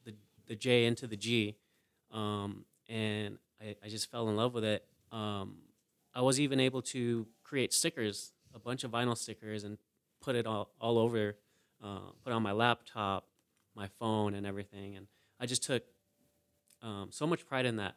[0.06, 0.16] the
[0.48, 1.56] the J into the G,
[2.12, 5.58] um, and I, I just fell in love with it um,
[6.14, 9.78] I was even able to create stickers, a bunch of vinyl stickers, and
[10.22, 11.36] put it all, all over,
[11.84, 13.28] uh, put on my laptop,
[13.76, 14.96] my phone, and everything.
[14.96, 15.08] And
[15.40, 15.84] I just took
[16.82, 17.96] um, so much pride in that,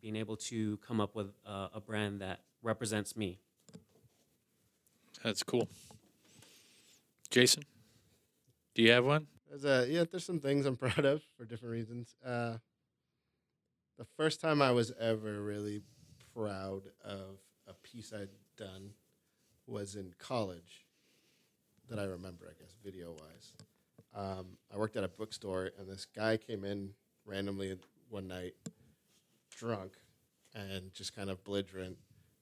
[0.00, 3.38] being able to come up with uh, a brand that represents me.
[5.22, 5.68] That's cool.
[7.30, 7.62] Jason,
[8.74, 9.26] do you have one?
[9.48, 10.04] There's a yeah.
[10.10, 12.14] There's some things I'm proud of for different reasons.
[12.24, 12.56] Uh,
[13.98, 15.82] the first time I was ever really
[16.34, 18.90] proud of a piece I'd done
[19.66, 20.86] was in college.
[21.88, 23.52] That I remember, I guess, video wise.
[24.14, 26.90] Um, I worked at a bookstore, and this guy came in
[27.24, 27.76] randomly
[28.08, 28.54] one night,
[29.50, 29.92] drunk,
[30.54, 31.96] and just kind of belligerent,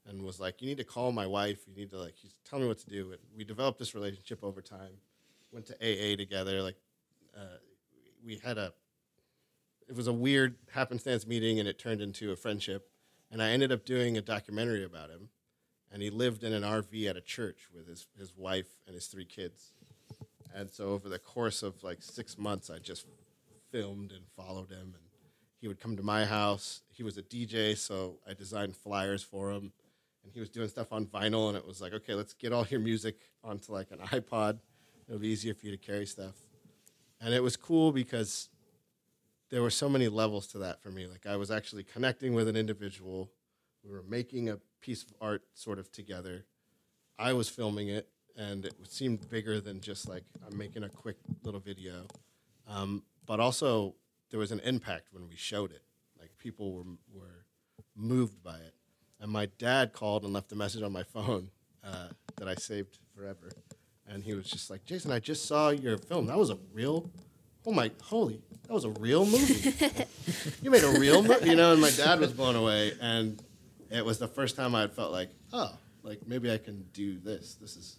[0.06, 1.66] and was like, "You need to call my wife.
[1.66, 4.44] You need to like, he's tell me what to do." And we developed this relationship
[4.44, 4.98] over time.
[5.52, 6.62] Went to AA together.
[6.62, 6.76] Like,
[7.36, 7.58] uh,
[8.24, 8.72] we had a.
[9.88, 12.88] It was a weird happenstance meeting, and it turned into a friendship.
[13.30, 15.28] And I ended up doing a documentary about him,
[15.92, 19.06] and he lived in an RV at a church with his his wife and his
[19.06, 19.72] three kids.
[20.54, 23.06] And so over the course of like six months, I just
[23.70, 25.04] filmed and followed him, and
[25.60, 26.82] he would come to my house.
[26.92, 29.72] He was a DJ, so I designed flyers for him,
[30.24, 31.48] and he was doing stuff on vinyl.
[31.48, 34.58] And it was like, okay, let's get all your music onto like an iPod.
[35.08, 36.34] It'll be easier for you to carry stuff.
[37.20, 38.48] And it was cool because
[39.50, 41.06] there were so many levels to that for me.
[41.06, 43.30] Like I was actually connecting with an individual.
[43.84, 46.46] We were making a piece of art sort of together.
[47.18, 51.16] I was filming it, and it seemed bigger than just like I'm making a quick
[51.42, 52.06] little video.
[52.66, 53.94] Um, but also,
[54.30, 55.82] there was an impact when we showed it.
[56.18, 57.44] Like people were were
[57.96, 58.74] moved by it.
[59.20, 61.50] And my dad called and left a message on my phone
[61.84, 63.50] uh, that I saved forever.
[64.06, 66.26] And he was just like, Jason, I just saw your film.
[66.26, 67.10] That was a real,
[67.66, 69.72] oh my, holy, that was a real movie.
[70.62, 71.72] you made a real movie, you know.
[71.72, 72.92] And my dad was blown away.
[73.00, 73.42] And
[73.90, 77.54] it was the first time I felt like, oh, like maybe I can do this.
[77.54, 77.96] This is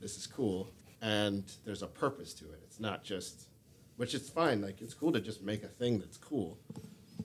[0.00, 2.60] this is cool, and there's a purpose to it.
[2.64, 3.48] It's not just,
[3.96, 4.60] which is fine.
[4.60, 6.58] Like it's cool to just make a thing that's cool,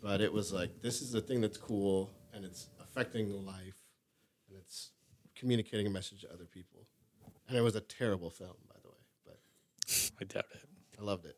[0.02, 3.82] but it was like this is a thing that's cool, and it's affecting life,
[4.48, 4.92] and it's
[5.36, 6.86] communicating a message to other people.
[7.48, 10.70] And it was a terrible film, by the way, but I doubt it.
[11.00, 11.38] I loved it.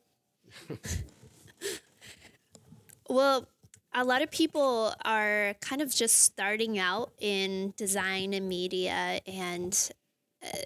[3.09, 3.47] Well,
[3.93, 9.91] a lot of people are kind of just starting out in design and media, and
[10.45, 10.57] uh,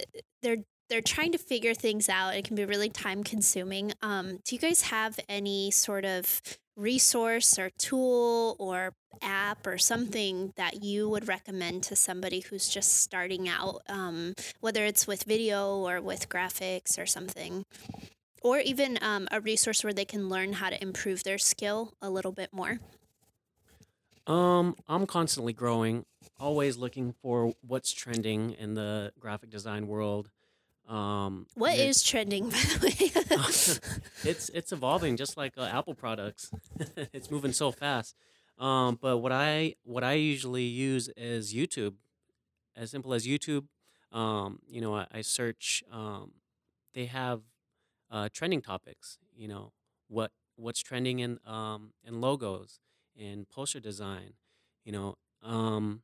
[0.41, 0.57] they're
[0.89, 2.35] they're trying to figure things out.
[2.35, 3.93] It can be really time consuming.
[4.01, 6.41] Um, do you guys have any sort of
[6.75, 12.97] resource or tool or app or something that you would recommend to somebody who's just
[13.01, 17.65] starting out, um, whether it's with video or with graphics or something?
[18.43, 22.09] Or even um, a resource where they can learn how to improve their skill a
[22.09, 22.79] little bit more.
[24.27, 26.05] Um, I'm constantly growing,
[26.39, 30.29] always looking for what's trending in the graphic design world.
[30.87, 34.03] Um, What is trending, by the way?
[34.29, 36.51] it's it's evolving just like uh, Apple products.
[37.13, 38.15] it's moving so fast.
[38.59, 41.95] Um, but what I what I usually use is YouTube,
[42.75, 43.67] as simple as YouTube.
[44.11, 45.83] Um, you know, I, I search.
[45.91, 46.33] Um,
[46.93, 47.41] they have
[48.13, 49.17] uh, trending topics.
[49.35, 49.73] You know,
[50.07, 52.79] what what's trending in um, in logos,
[53.15, 54.33] in poster design.
[54.85, 56.03] You know, um,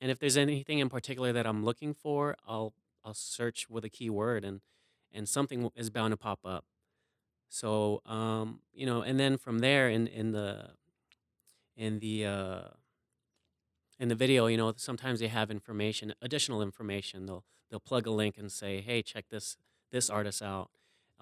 [0.00, 2.72] and if there's anything in particular that I'm looking for, I'll
[3.04, 4.62] I'll search with a keyword and
[5.12, 6.64] and something is bound to pop up.
[7.48, 10.70] So um, you know, and then from there in in the
[11.76, 12.60] in the uh,
[13.98, 17.26] in the video, you know, sometimes they have information, additional information.
[17.26, 19.58] They'll they'll plug a link and say, "Hey, check this
[19.90, 20.70] this artist out."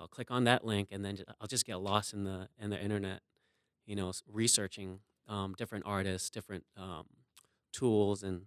[0.01, 2.83] I'll click on that link, and then I'll just get lost in the in the
[2.83, 3.21] internet,
[3.87, 7.05] you know, researching um, different artists, different um,
[7.73, 8.43] tools, and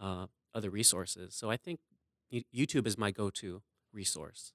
[0.00, 1.34] uh, other resources.
[1.34, 1.80] So I think
[2.32, 4.52] YouTube is my go-to resource.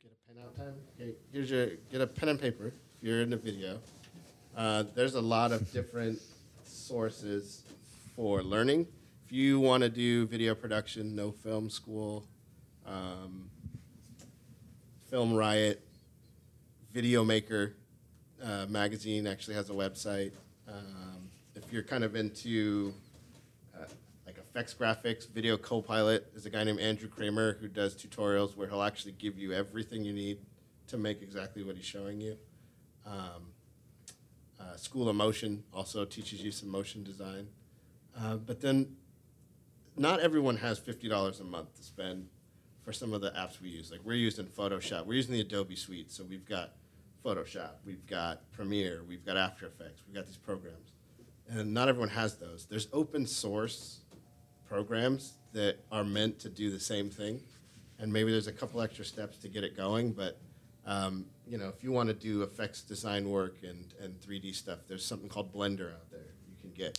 [0.00, 0.74] Get a pen out time.
[0.94, 2.68] Okay, here's your get a pen and paper.
[2.68, 3.80] If you're in the video,
[4.56, 6.20] uh, there's a lot of different
[6.62, 7.64] sources
[8.14, 8.86] for learning.
[9.26, 12.26] If you want to do video production, No Film School,
[12.86, 13.50] um,
[15.10, 15.84] Film Riot,
[16.92, 17.74] Video Maker
[18.40, 20.30] uh, magazine actually has a website.
[20.68, 22.94] Um, if you're kind of into
[23.76, 23.86] uh,
[24.24, 28.68] like effects graphics, Video Copilot is a guy named Andrew Kramer who does tutorials where
[28.68, 30.38] he'll actually give you everything you need
[30.86, 32.36] to make exactly what he's showing you.
[33.04, 33.50] Um,
[34.60, 37.48] uh, School of Motion also teaches you some motion design.
[38.16, 38.94] Uh, but then
[39.96, 42.28] not everyone has $50 a month to spend
[42.84, 43.90] for some of the apps we use.
[43.90, 45.06] Like we're using Photoshop.
[45.06, 46.10] We're using the Adobe Suite.
[46.10, 46.72] So we've got
[47.24, 50.92] Photoshop, we've got Premiere, we've got After Effects, we've got these programs.
[51.50, 52.66] And not everyone has those.
[52.70, 54.00] There's open source
[54.66, 57.40] programs that are meant to do the same thing.
[57.98, 60.38] And maybe there's a couple extra steps to get it going, but
[60.86, 64.78] Um, you know, if you want to do effects design work and, and 3D stuff,
[64.88, 66.98] there's something called Blender out there you can get.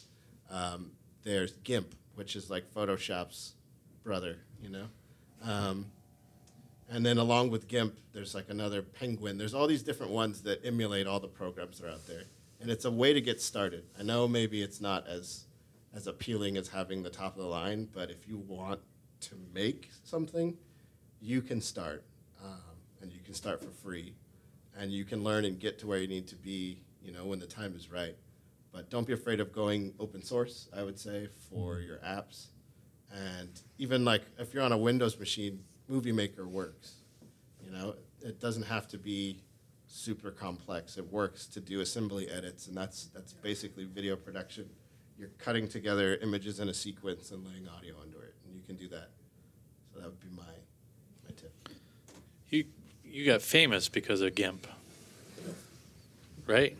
[0.51, 0.91] Um,
[1.23, 3.53] there's GIMP, which is like Photoshop's
[4.03, 4.85] brother, you know.
[5.43, 5.87] Um,
[6.89, 9.37] and then along with GIMP, there's like another Penguin.
[9.37, 12.23] There's all these different ones that emulate all the programs that are out there,
[12.59, 13.85] and it's a way to get started.
[13.97, 15.45] I know maybe it's not as
[15.93, 18.79] as appealing as having the top of the line, but if you want
[19.21, 20.57] to make something,
[21.21, 22.03] you can start,
[22.43, 24.13] um, and you can start for free,
[24.77, 27.39] and you can learn and get to where you need to be, you know, when
[27.39, 28.15] the time is right.
[28.71, 30.69] But don't be afraid of going open source.
[30.75, 32.47] I would say for your apps,
[33.13, 36.95] and even like if you're on a Windows machine, Movie Maker works.
[37.63, 39.41] You know, it doesn't have to be
[39.87, 40.97] super complex.
[40.97, 44.69] It works to do assembly edits, and that's that's basically video production.
[45.17, 48.75] You're cutting together images in a sequence and laying audio under it, and you can
[48.75, 49.09] do that.
[49.93, 50.43] So that would be my
[51.23, 51.53] my tip.
[52.49, 52.65] You
[53.03, 54.65] you got famous because of GIMP,
[56.47, 56.77] right?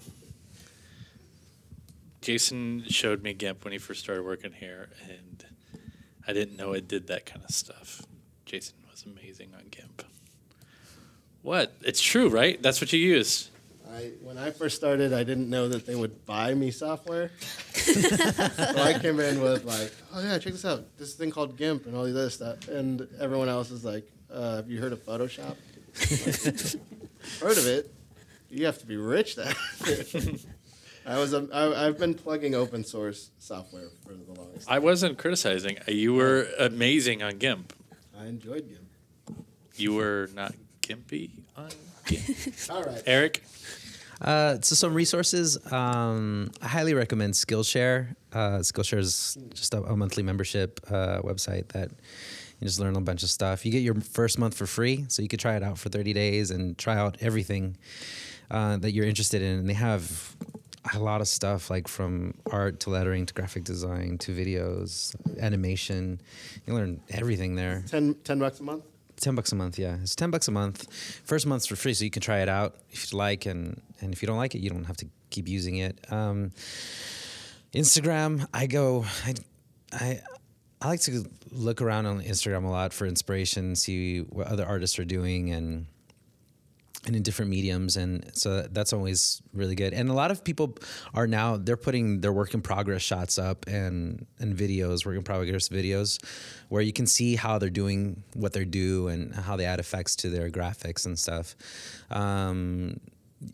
[2.22, 5.46] Jason showed me GIMP when he first started working here, and
[6.28, 8.04] I didn't know it did that kind of stuff.
[8.46, 10.04] Jason was amazing on GIMP.
[11.42, 11.76] What?
[11.84, 12.62] It's true, right?
[12.62, 13.50] That's what you use.
[13.92, 17.32] I, when I first started, I didn't know that they would buy me software.
[17.74, 21.88] so I came in with like, oh yeah, check this out, this thing called GIMP
[21.88, 25.06] and all this other stuff, and everyone else is like, uh, have you heard of
[25.06, 25.58] Photoshop?
[27.42, 27.94] heard of it?
[28.50, 29.54] You have to be rich then.
[31.06, 34.70] I was a, I, I've been plugging open source software for the longest.
[34.70, 35.78] I wasn't criticizing.
[35.88, 37.74] You were amazing on GIMP.
[38.20, 39.46] I enjoyed GIMP.
[39.76, 41.70] You were not gimpy on
[42.06, 42.54] GIMP.
[42.70, 43.02] All right.
[43.06, 43.44] Eric,
[44.22, 45.58] Uh, so some resources.
[45.72, 48.16] Um, I highly recommend Skillshare.
[48.32, 51.90] Uh, Skillshare is just a, a monthly membership uh, website that
[52.60, 53.66] you just learn a bunch of stuff.
[53.66, 56.14] You get your first month for free, so you could try it out for 30
[56.14, 57.76] days and try out everything
[58.52, 59.58] uh, that you're interested in.
[59.60, 60.36] And they have
[60.94, 66.22] a lot of stuff like from art to lettering to graphic design to videos, animation.
[66.66, 67.84] You learn everything there.
[67.88, 68.84] 10, 10 bucks a month.
[69.18, 69.98] Ten bucks a month, yeah.
[70.02, 70.92] It's ten bucks a month.
[71.26, 74.14] First month's for free, so you can try it out if you like, and and
[74.14, 76.12] if you don't like it, you don't have to keep using it.
[76.12, 76.50] Um,
[77.72, 79.36] Instagram, I go, I,
[79.94, 80.22] I,
[80.82, 84.98] I like to look around on Instagram a lot for inspiration, see what other artists
[84.98, 85.86] are doing, and
[87.06, 89.94] and in different mediums and so that's always really good.
[89.94, 90.78] And a lot of people
[91.14, 95.24] are now they're putting their work in progress shots up and and videos work in
[95.24, 96.24] progress videos
[96.70, 100.16] where you can see how they're doing what they do and how they add effects
[100.18, 101.56] to their graphics and stuff.
[102.10, 103.00] Um,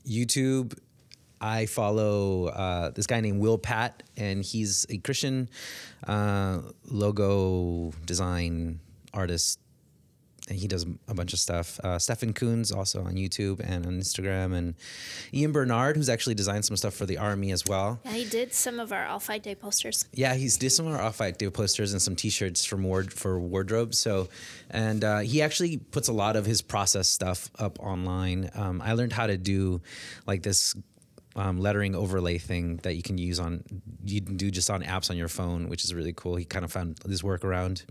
[0.05, 0.77] youtube
[1.39, 5.49] I follow uh, this guy named Will Pat, and he's a Christian
[6.07, 8.79] uh, logo design
[9.13, 9.59] artist
[10.47, 11.79] and he does a bunch of stuff.
[11.83, 14.75] Uh, Stefan Kunz also on YouTube and on Instagram, and
[15.33, 17.99] Ian Barnard, who's actually designed some stuff for the army as well.
[18.05, 20.05] Yeah, he did some of our All Fight Day posters.
[20.13, 23.13] Yeah, he's did some of our off white day posters and some T-shirts from ward
[23.13, 23.93] for wardrobe.
[23.93, 24.29] So,
[24.69, 28.49] and uh, he actually puts a lot of his process stuff up online.
[28.55, 29.81] Um, I learned how to do
[30.25, 30.75] like this.
[31.35, 33.63] Um, lettering overlay thing that you can use on
[34.03, 36.35] you can do just on apps on your phone, which is really cool.
[36.35, 37.85] He kind of found this workaround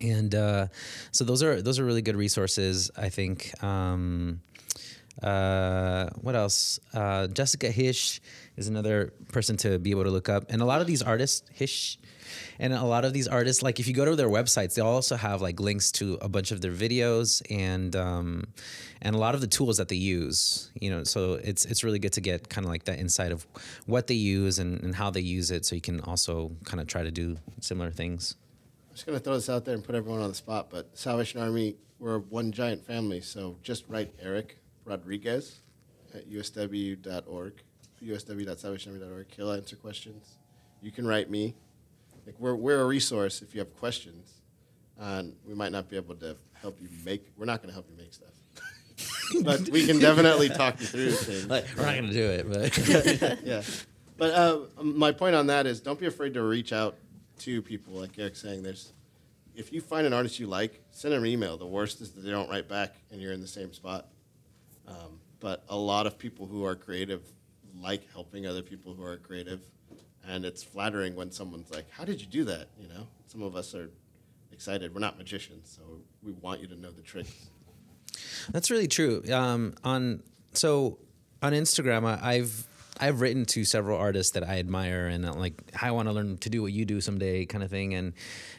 [0.00, 0.66] and uh,
[1.12, 2.90] so those are those are really good resources.
[2.96, 3.52] I think.
[3.62, 4.40] Um,
[5.22, 6.80] uh, what else?
[6.92, 8.20] Uh, Jessica Hische
[8.56, 11.48] is another person to be able to look up, and a lot of these artists,
[11.56, 11.98] Hische,
[12.58, 15.16] and a lot of these artists, like if you go to their websites, they also
[15.16, 18.44] have like links to a bunch of their videos and um,
[19.02, 20.70] and a lot of the tools that they use.
[20.80, 23.46] You know, so it's it's really good to get kind of like that insight of
[23.86, 26.86] what they use and, and how they use it, so you can also kind of
[26.86, 28.36] try to do similar things.
[28.94, 30.96] I'm just going to throw this out there and put everyone on the spot, but
[30.96, 35.62] Salvation Army, we're one giant family, so just write Eric Rodriguez
[36.14, 37.54] at usw.org,
[38.00, 39.26] usw.salvationarmy.org.
[39.34, 40.38] He'll answer questions.
[40.80, 41.56] You can write me.
[42.24, 44.34] Like we're, we're a resource if you have questions.
[44.96, 47.88] And we might not be able to help you make, we're not going to help
[47.90, 49.42] you make stuff.
[49.42, 51.48] but we can definitely talk you through things.
[51.48, 53.62] Like, we're not gonna do it, but yeah.
[54.16, 56.94] But uh, my point on that is don't be afraid to reach out
[57.40, 58.62] to people, like Eric saying.
[58.62, 58.92] There's,
[59.54, 61.56] if you find an artist you like, send them an email.
[61.56, 64.08] The worst is that they don't write back and you're in the same spot.
[64.86, 67.22] Um, but a lot of people who are creative
[67.80, 69.60] like helping other people who are creative.
[70.26, 72.68] And it's flattering when someone's like, How did you do that?
[72.78, 73.90] You know, some of us are
[74.52, 74.94] excited.
[74.94, 75.82] We're not magicians, so
[76.22, 77.50] we want you to know the tricks.
[78.50, 79.22] That's really true.
[79.30, 80.22] Um, on
[80.52, 80.98] so
[81.42, 82.66] on Instagram, I, I've
[83.00, 86.38] I've written to several artists that I admire and uh, like I want to learn
[86.38, 87.94] to do what you do someday, kind of thing.
[87.94, 88.12] And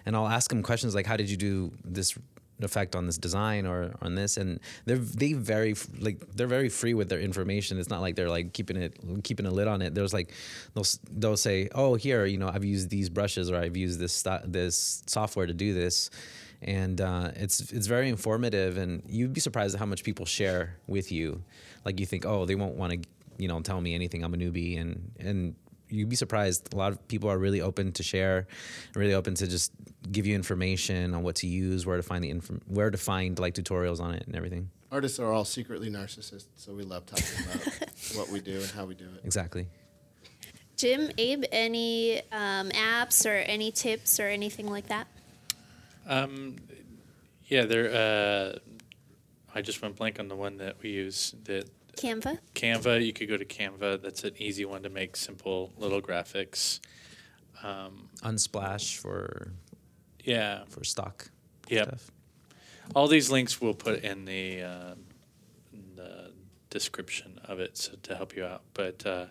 [0.05, 2.17] and I'll ask them questions like, "How did you do this
[2.61, 4.37] effect on this design or on this?
[4.37, 7.79] And they're they very like they're very free with their information.
[7.79, 9.93] It's not like they're like keeping it keeping a lid on it.
[9.95, 10.33] There's like
[10.73, 14.23] they'll they'll say oh here you know i've used these brushes or i've used this
[14.45, 16.09] this software to do this.
[16.61, 20.77] And uh, it's it's very informative and you'd be surprised at how much people share
[20.87, 21.43] with you.
[21.83, 24.37] Like you think oh they won't want to you know tell me anything i'm a
[24.37, 25.55] newbie and and
[25.87, 28.47] you'd be surprised a lot of people are really open to share
[28.95, 29.71] really open to just
[30.11, 33.37] give you information on what to use where to find the inform- where to find
[33.39, 37.25] like tutorials on it and everything Artists are all secretly narcissists, so we love talking
[37.43, 37.67] about
[38.15, 39.21] what we do and how we do it.
[39.25, 39.67] exactly
[40.77, 45.07] Jim, Abe, any um, apps or any tips or anything like that?
[46.05, 46.57] Um,
[47.47, 47.89] yeah, there.
[48.55, 48.59] Uh,
[49.53, 51.33] I just went blank on the one that we use.
[51.45, 52.39] That Canva.
[52.53, 53.05] Canva.
[53.05, 54.01] You could go to Canva.
[54.01, 56.79] That's an easy one to make simple little graphics.
[57.63, 59.51] Um, unsplash for
[60.23, 61.29] yeah, for stock
[61.69, 61.99] Yep.
[62.95, 64.93] all these links we'll put in the, uh,
[65.73, 66.31] in the
[66.69, 68.61] description of it so to help you out.
[68.73, 69.25] But uh,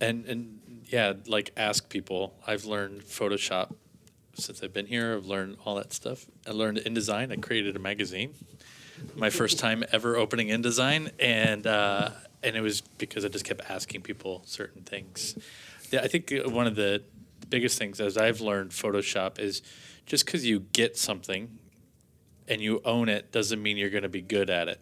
[0.00, 2.34] and and yeah, like ask people.
[2.46, 3.74] I've learned Photoshop
[4.34, 5.14] since I've been here.
[5.16, 6.26] I've learned all that stuff.
[6.46, 7.32] I learned InDesign.
[7.32, 8.34] I created a magazine.
[9.14, 12.10] My first time ever opening InDesign, and uh,
[12.42, 15.36] and it was because I just kept asking people certain things.
[15.90, 17.02] Yeah, I think uh, one of the
[17.48, 19.62] biggest things as I've learned Photoshop is
[20.06, 21.58] just because you get something
[22.48, 24.80] and you own it doesn't mean you're going to be good at it.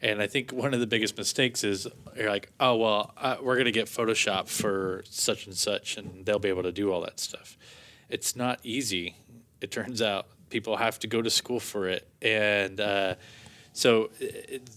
[0.00, 3.66] And I think one of the biggest mistakes is you're like, oh well, we're going
[3.66, 7.20] to get Photoshop for such and such, and they'll be able to do all that
[7.20, 7.56] stuff.
[8.08, 9.16] It's not easy.
[9.60, 13.14] It turns out people have to go to school for it, and uh,
[13.72, 14.10] so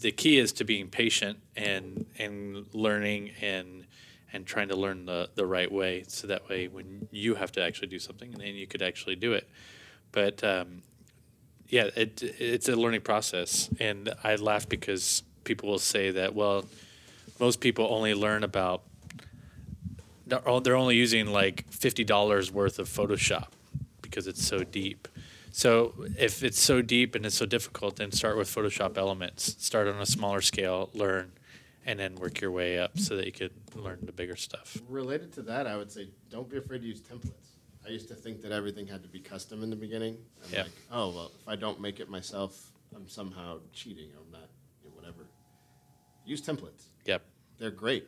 [0.02, 3.86] the key is to being patient and and learning and
[4.32, 7.62] and trying to learn the the right way, so that way when you have to
[7.62, 9.48] actually do something, and then you could actually do it.
[10.12, 10.82] But um,
[11.68, 16.66] yeah, it it's a learning process, and I laugh because people will say that well,
[17.40, 18.82] most people only learn about
[20.26, 23.50] they're only using like fifty dollars worth of Photoshop
[24.02, 25.08] because it's so deep.
[25.56, 29.56] So if it's so deep and it's so difficult, then start with Photoshop Elements.
[29.58, 31.32] Start on a smaller scale, learn,
[31.86, 34.78] and then work your way up so that you could learn the bigger stuff.
[34.90, 37.56] Related to that, I would say don't be afraid to use templates.
[37.86, 40.18] I used to think that everything had to be custom in the beginning.
[40.46, 40.64] I'm Yeah.
[40.64, 44.10] like, oh well, if I don't make it myself, I'm somehow cheating.
[44.20, 44.50] I'm not,
[44.84, 45.26] you know, whatever.
[46.26, 46.88] Use templates.
[47.06, 47.22] Yep.
[47.60, 48.08] They're great,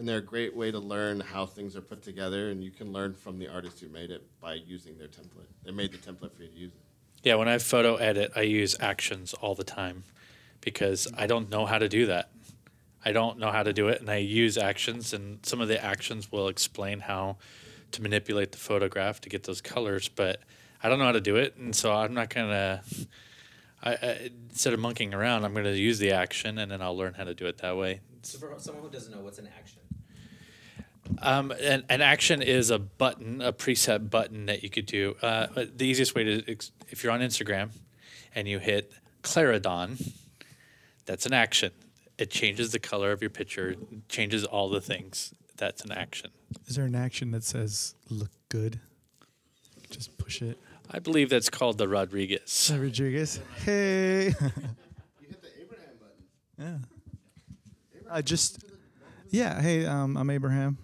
[0.00, 2.50] and they're a great way to learn how things are put together.
[2.50, 5.46] And you can learn from the artist who made it by using their template.
[5.62, 6.80] They made the template for you to use it.
[7.22, 10.04] Yeah, when I photo edit, I use actions all the time
[10.62, 12.30] because I don't know how to do that.
[13.04, 15.82] I don't know how to do it, and I use actions, and some of the
[15.82, 17.36] actions will explain how
[17.92, 20.40] to manipulate the photograph to get those colors, but
[20.82, 22.82] I don't know how to do it, and so I'm not gonna.
[23.82, 27.14] I, I instead of monkeying around, I'm gonna use the action, and then I'll learn
[27.14, 28.00] how to do it that way.
[28.22, 29.80] so for someone who doesn't know what's an action
[31.18, 35.16] Um, an, an action is a button, a preset button that you could do.
[35.22, 36.56] Uh, the easiest way to,
[36.88, 37.70] if you're on Instagram
[38.34, 38.92] and you hit
[39.22, 39.98] Clarendon,
[41.06, 41.72] that's an action.
[42.18, 43.74] It changes the color of your picture,
[44.08, 45.34] changes all the things.
[45.56, 46.30] That's an action.
[46.66, 48.80] Is there an action that says "look good"?
[49.90, 50.58] Just push it.
[50.90, 52.68] I believe that's called the Rodriguez.
[52.72, 53.40] Hi, Rodriguez.
[53.64, 54.26] Hey.
[54.26, 55.94] You hit the Abraham
[56.58, 56.78] button.
[58.02, 58.06] yeah.
[58.10, 58.64] I just.
[59.30, 59.60] Yeah.
[59.60, 60.78] Hey, um, I'm Abraham.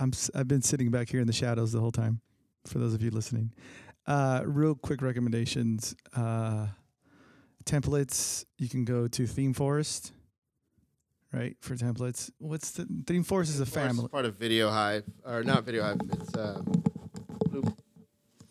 [0.00, 0.10] I'm.
[0.12, 2.20] s- I've been sitting back here in the shadows the whole time.
[2.66, 3.52] For those of you listening,
[4.06, 5.94] uh, real quick recommendations.
[6.16, 6.68] Uh,
[7.64, 8.44] templates.
[8.58, 10.12] You can go to Theme Forest.
[11.32, 12.30] Right for templates.
[12.38, 14.08] What's the Theme Forest is a family.
[14.08, 15.98] Part of Video Hive, or not Video Hive.
[16.10, 16.34] It's
[17.52, 17.72] Loop.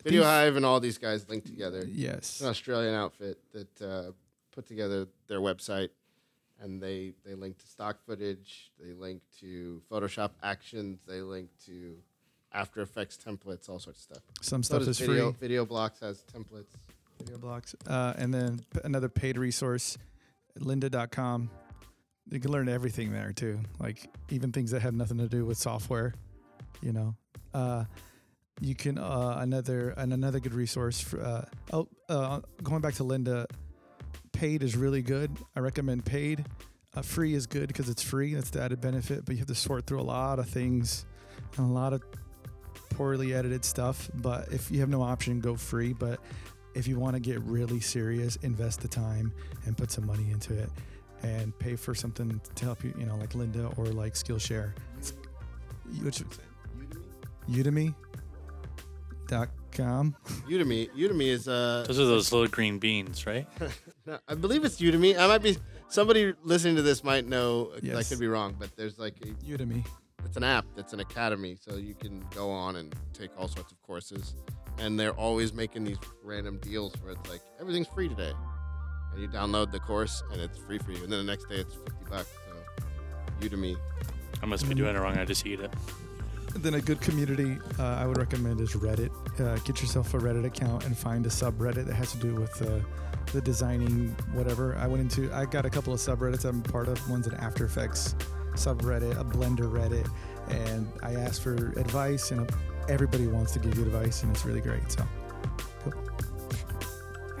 [0.02, 1.80] Video Hive and all these guys linked together.
[1.80, 2.40] It's Yes.
[2.40, 4.12] an Australian outfit that uh,
[4.52, 5.90] put together their website,
[6.60, 11.94] and they they link to stock footage, they link to Photoshop actions, they link to
[12.52, 14.22] After Effects templates, all sorts of stuff.
[14.42, 15.40] Some So stuff is video, free.
[15.40, 16.74] Video Blocks has templates.
[17.18, 17.74] video blocks.
[17.86, 19.96] Uh, and then p- another paid resource,
[20.58, 21.50] lynda.com.
[22.30, 25.58] You can learn everything there too, like even things that have nothing to do with
[25.58, 26.14] software.
[26.80, 27.14] You know,
[27.54, 27.84] uh,
[28.60, 31.20] you can uh, another and another good resource for.
[31.20, 33.46] Uh, oh, uh, going back to Lynda,
[34.40, 35.36] paid is really good.
[35.54, 36.46] I recommend paid.
[36.96, 38.32] Uh, free is good because it's free.
[38.32, 41.04] That's the added benefit, but you have to sort through a lot of things
[41.58, 42.00] and a lot of
[42.88, 44.10] poorly edited stuff.
[44.14, 45.92] But if you have no option, go free.
[45.92, 46.20] But
[46.74, 49.30] if you want to get really serious, invest the time
[49.66, 50.70] and put some money into it
[51.22, 54.72] and pay for something to help you, you know, like Lynda or like Skillshare.
[54.96, 55.12] It's-
[56.02, 56.22] Which
[57.50, 57.94] Udemy.
[59.28, 60.16] Dot Com.
[60.48, 60.90] Udemy.
[60.96, 63.46] Udemy is uh, Those are those little green beans, right?
[64.10, 65.18] no, I believe it's Udemy.
[65.18, 65.56] I might be
[65.88, 67.70] somebody listening to this might know.
[67.80, 69.86] 'cause I could be wrong, but there's like a, Udemy.
[70.24, 73.72] it's an app that's an academy, so you can go on and take all sorts
[73.72, 74.34] of courses,
[74.78, 78.32] and they're always making these random deals where it's like everything's free today,
[79.12, 81.56] and you download the course and it's free for you, and then the next day
[81.56, 82.30] it's fifty bucks.
[82.48, 83.76] So Udemy.
[84.42, 85.18] I must be doing it wrong.
[85.18, 85.72] I just eat it.
[86.56, 89.10] Then a good community uh, I would recommend is Reddit.
[89.38, 92.60] Uh, get yourself a Reddit account and find a subreddit that has to do with
[92.62, 92.80] uh,
[93.32, 94.76] the designing whatever.
[94.76, 97.10] I went into I got a couple of subreddits I'm part of.
[97.10, 98.14] One's an After Effects
[98.54, 100.10] subreddit, a Blender Reddit,
[100.48, 102.50] and I asked for advice, and
[102.88, 104.90] everybody wants to give you advice, and it's really great.
[104.90, 105.04] So.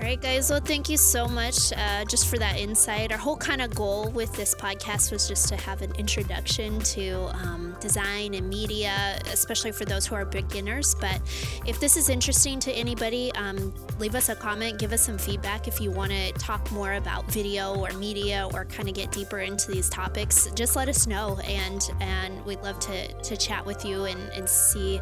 [0.00, 0.48] All right, guys.
[0.48, 3.12] Well, thank you so much uh, just for that insight.
[3.12, 7.28] Our whole kind of goal with this podcast was just to have an introduction to
[7.34, 10.94] um, design and media, especially for those who are beginners.
[10.94, 11.20] But
[11.66, 15.68] if this is interesting to anybody, um, leave us a comment, give us some feedback
[15.68, 19.40] if you want to talk more about video or media or kind of get deeper
[19.40, 20.50] into these topics.
[20.52, 24.48] Just let us know, and and we'd love to to chat with you and and
[24.48, 24.98] see,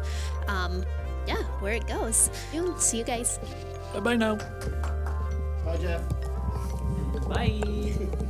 [0.49, 0.83] um,
[1.25, 2.29] yeah, where it goes.
[2.79, 3.39] See you guys.
[3.93, 4.37] Bye bye now.
[5.65, 6.01] Bye, Jeff.
[7.27, 8.19] Bye.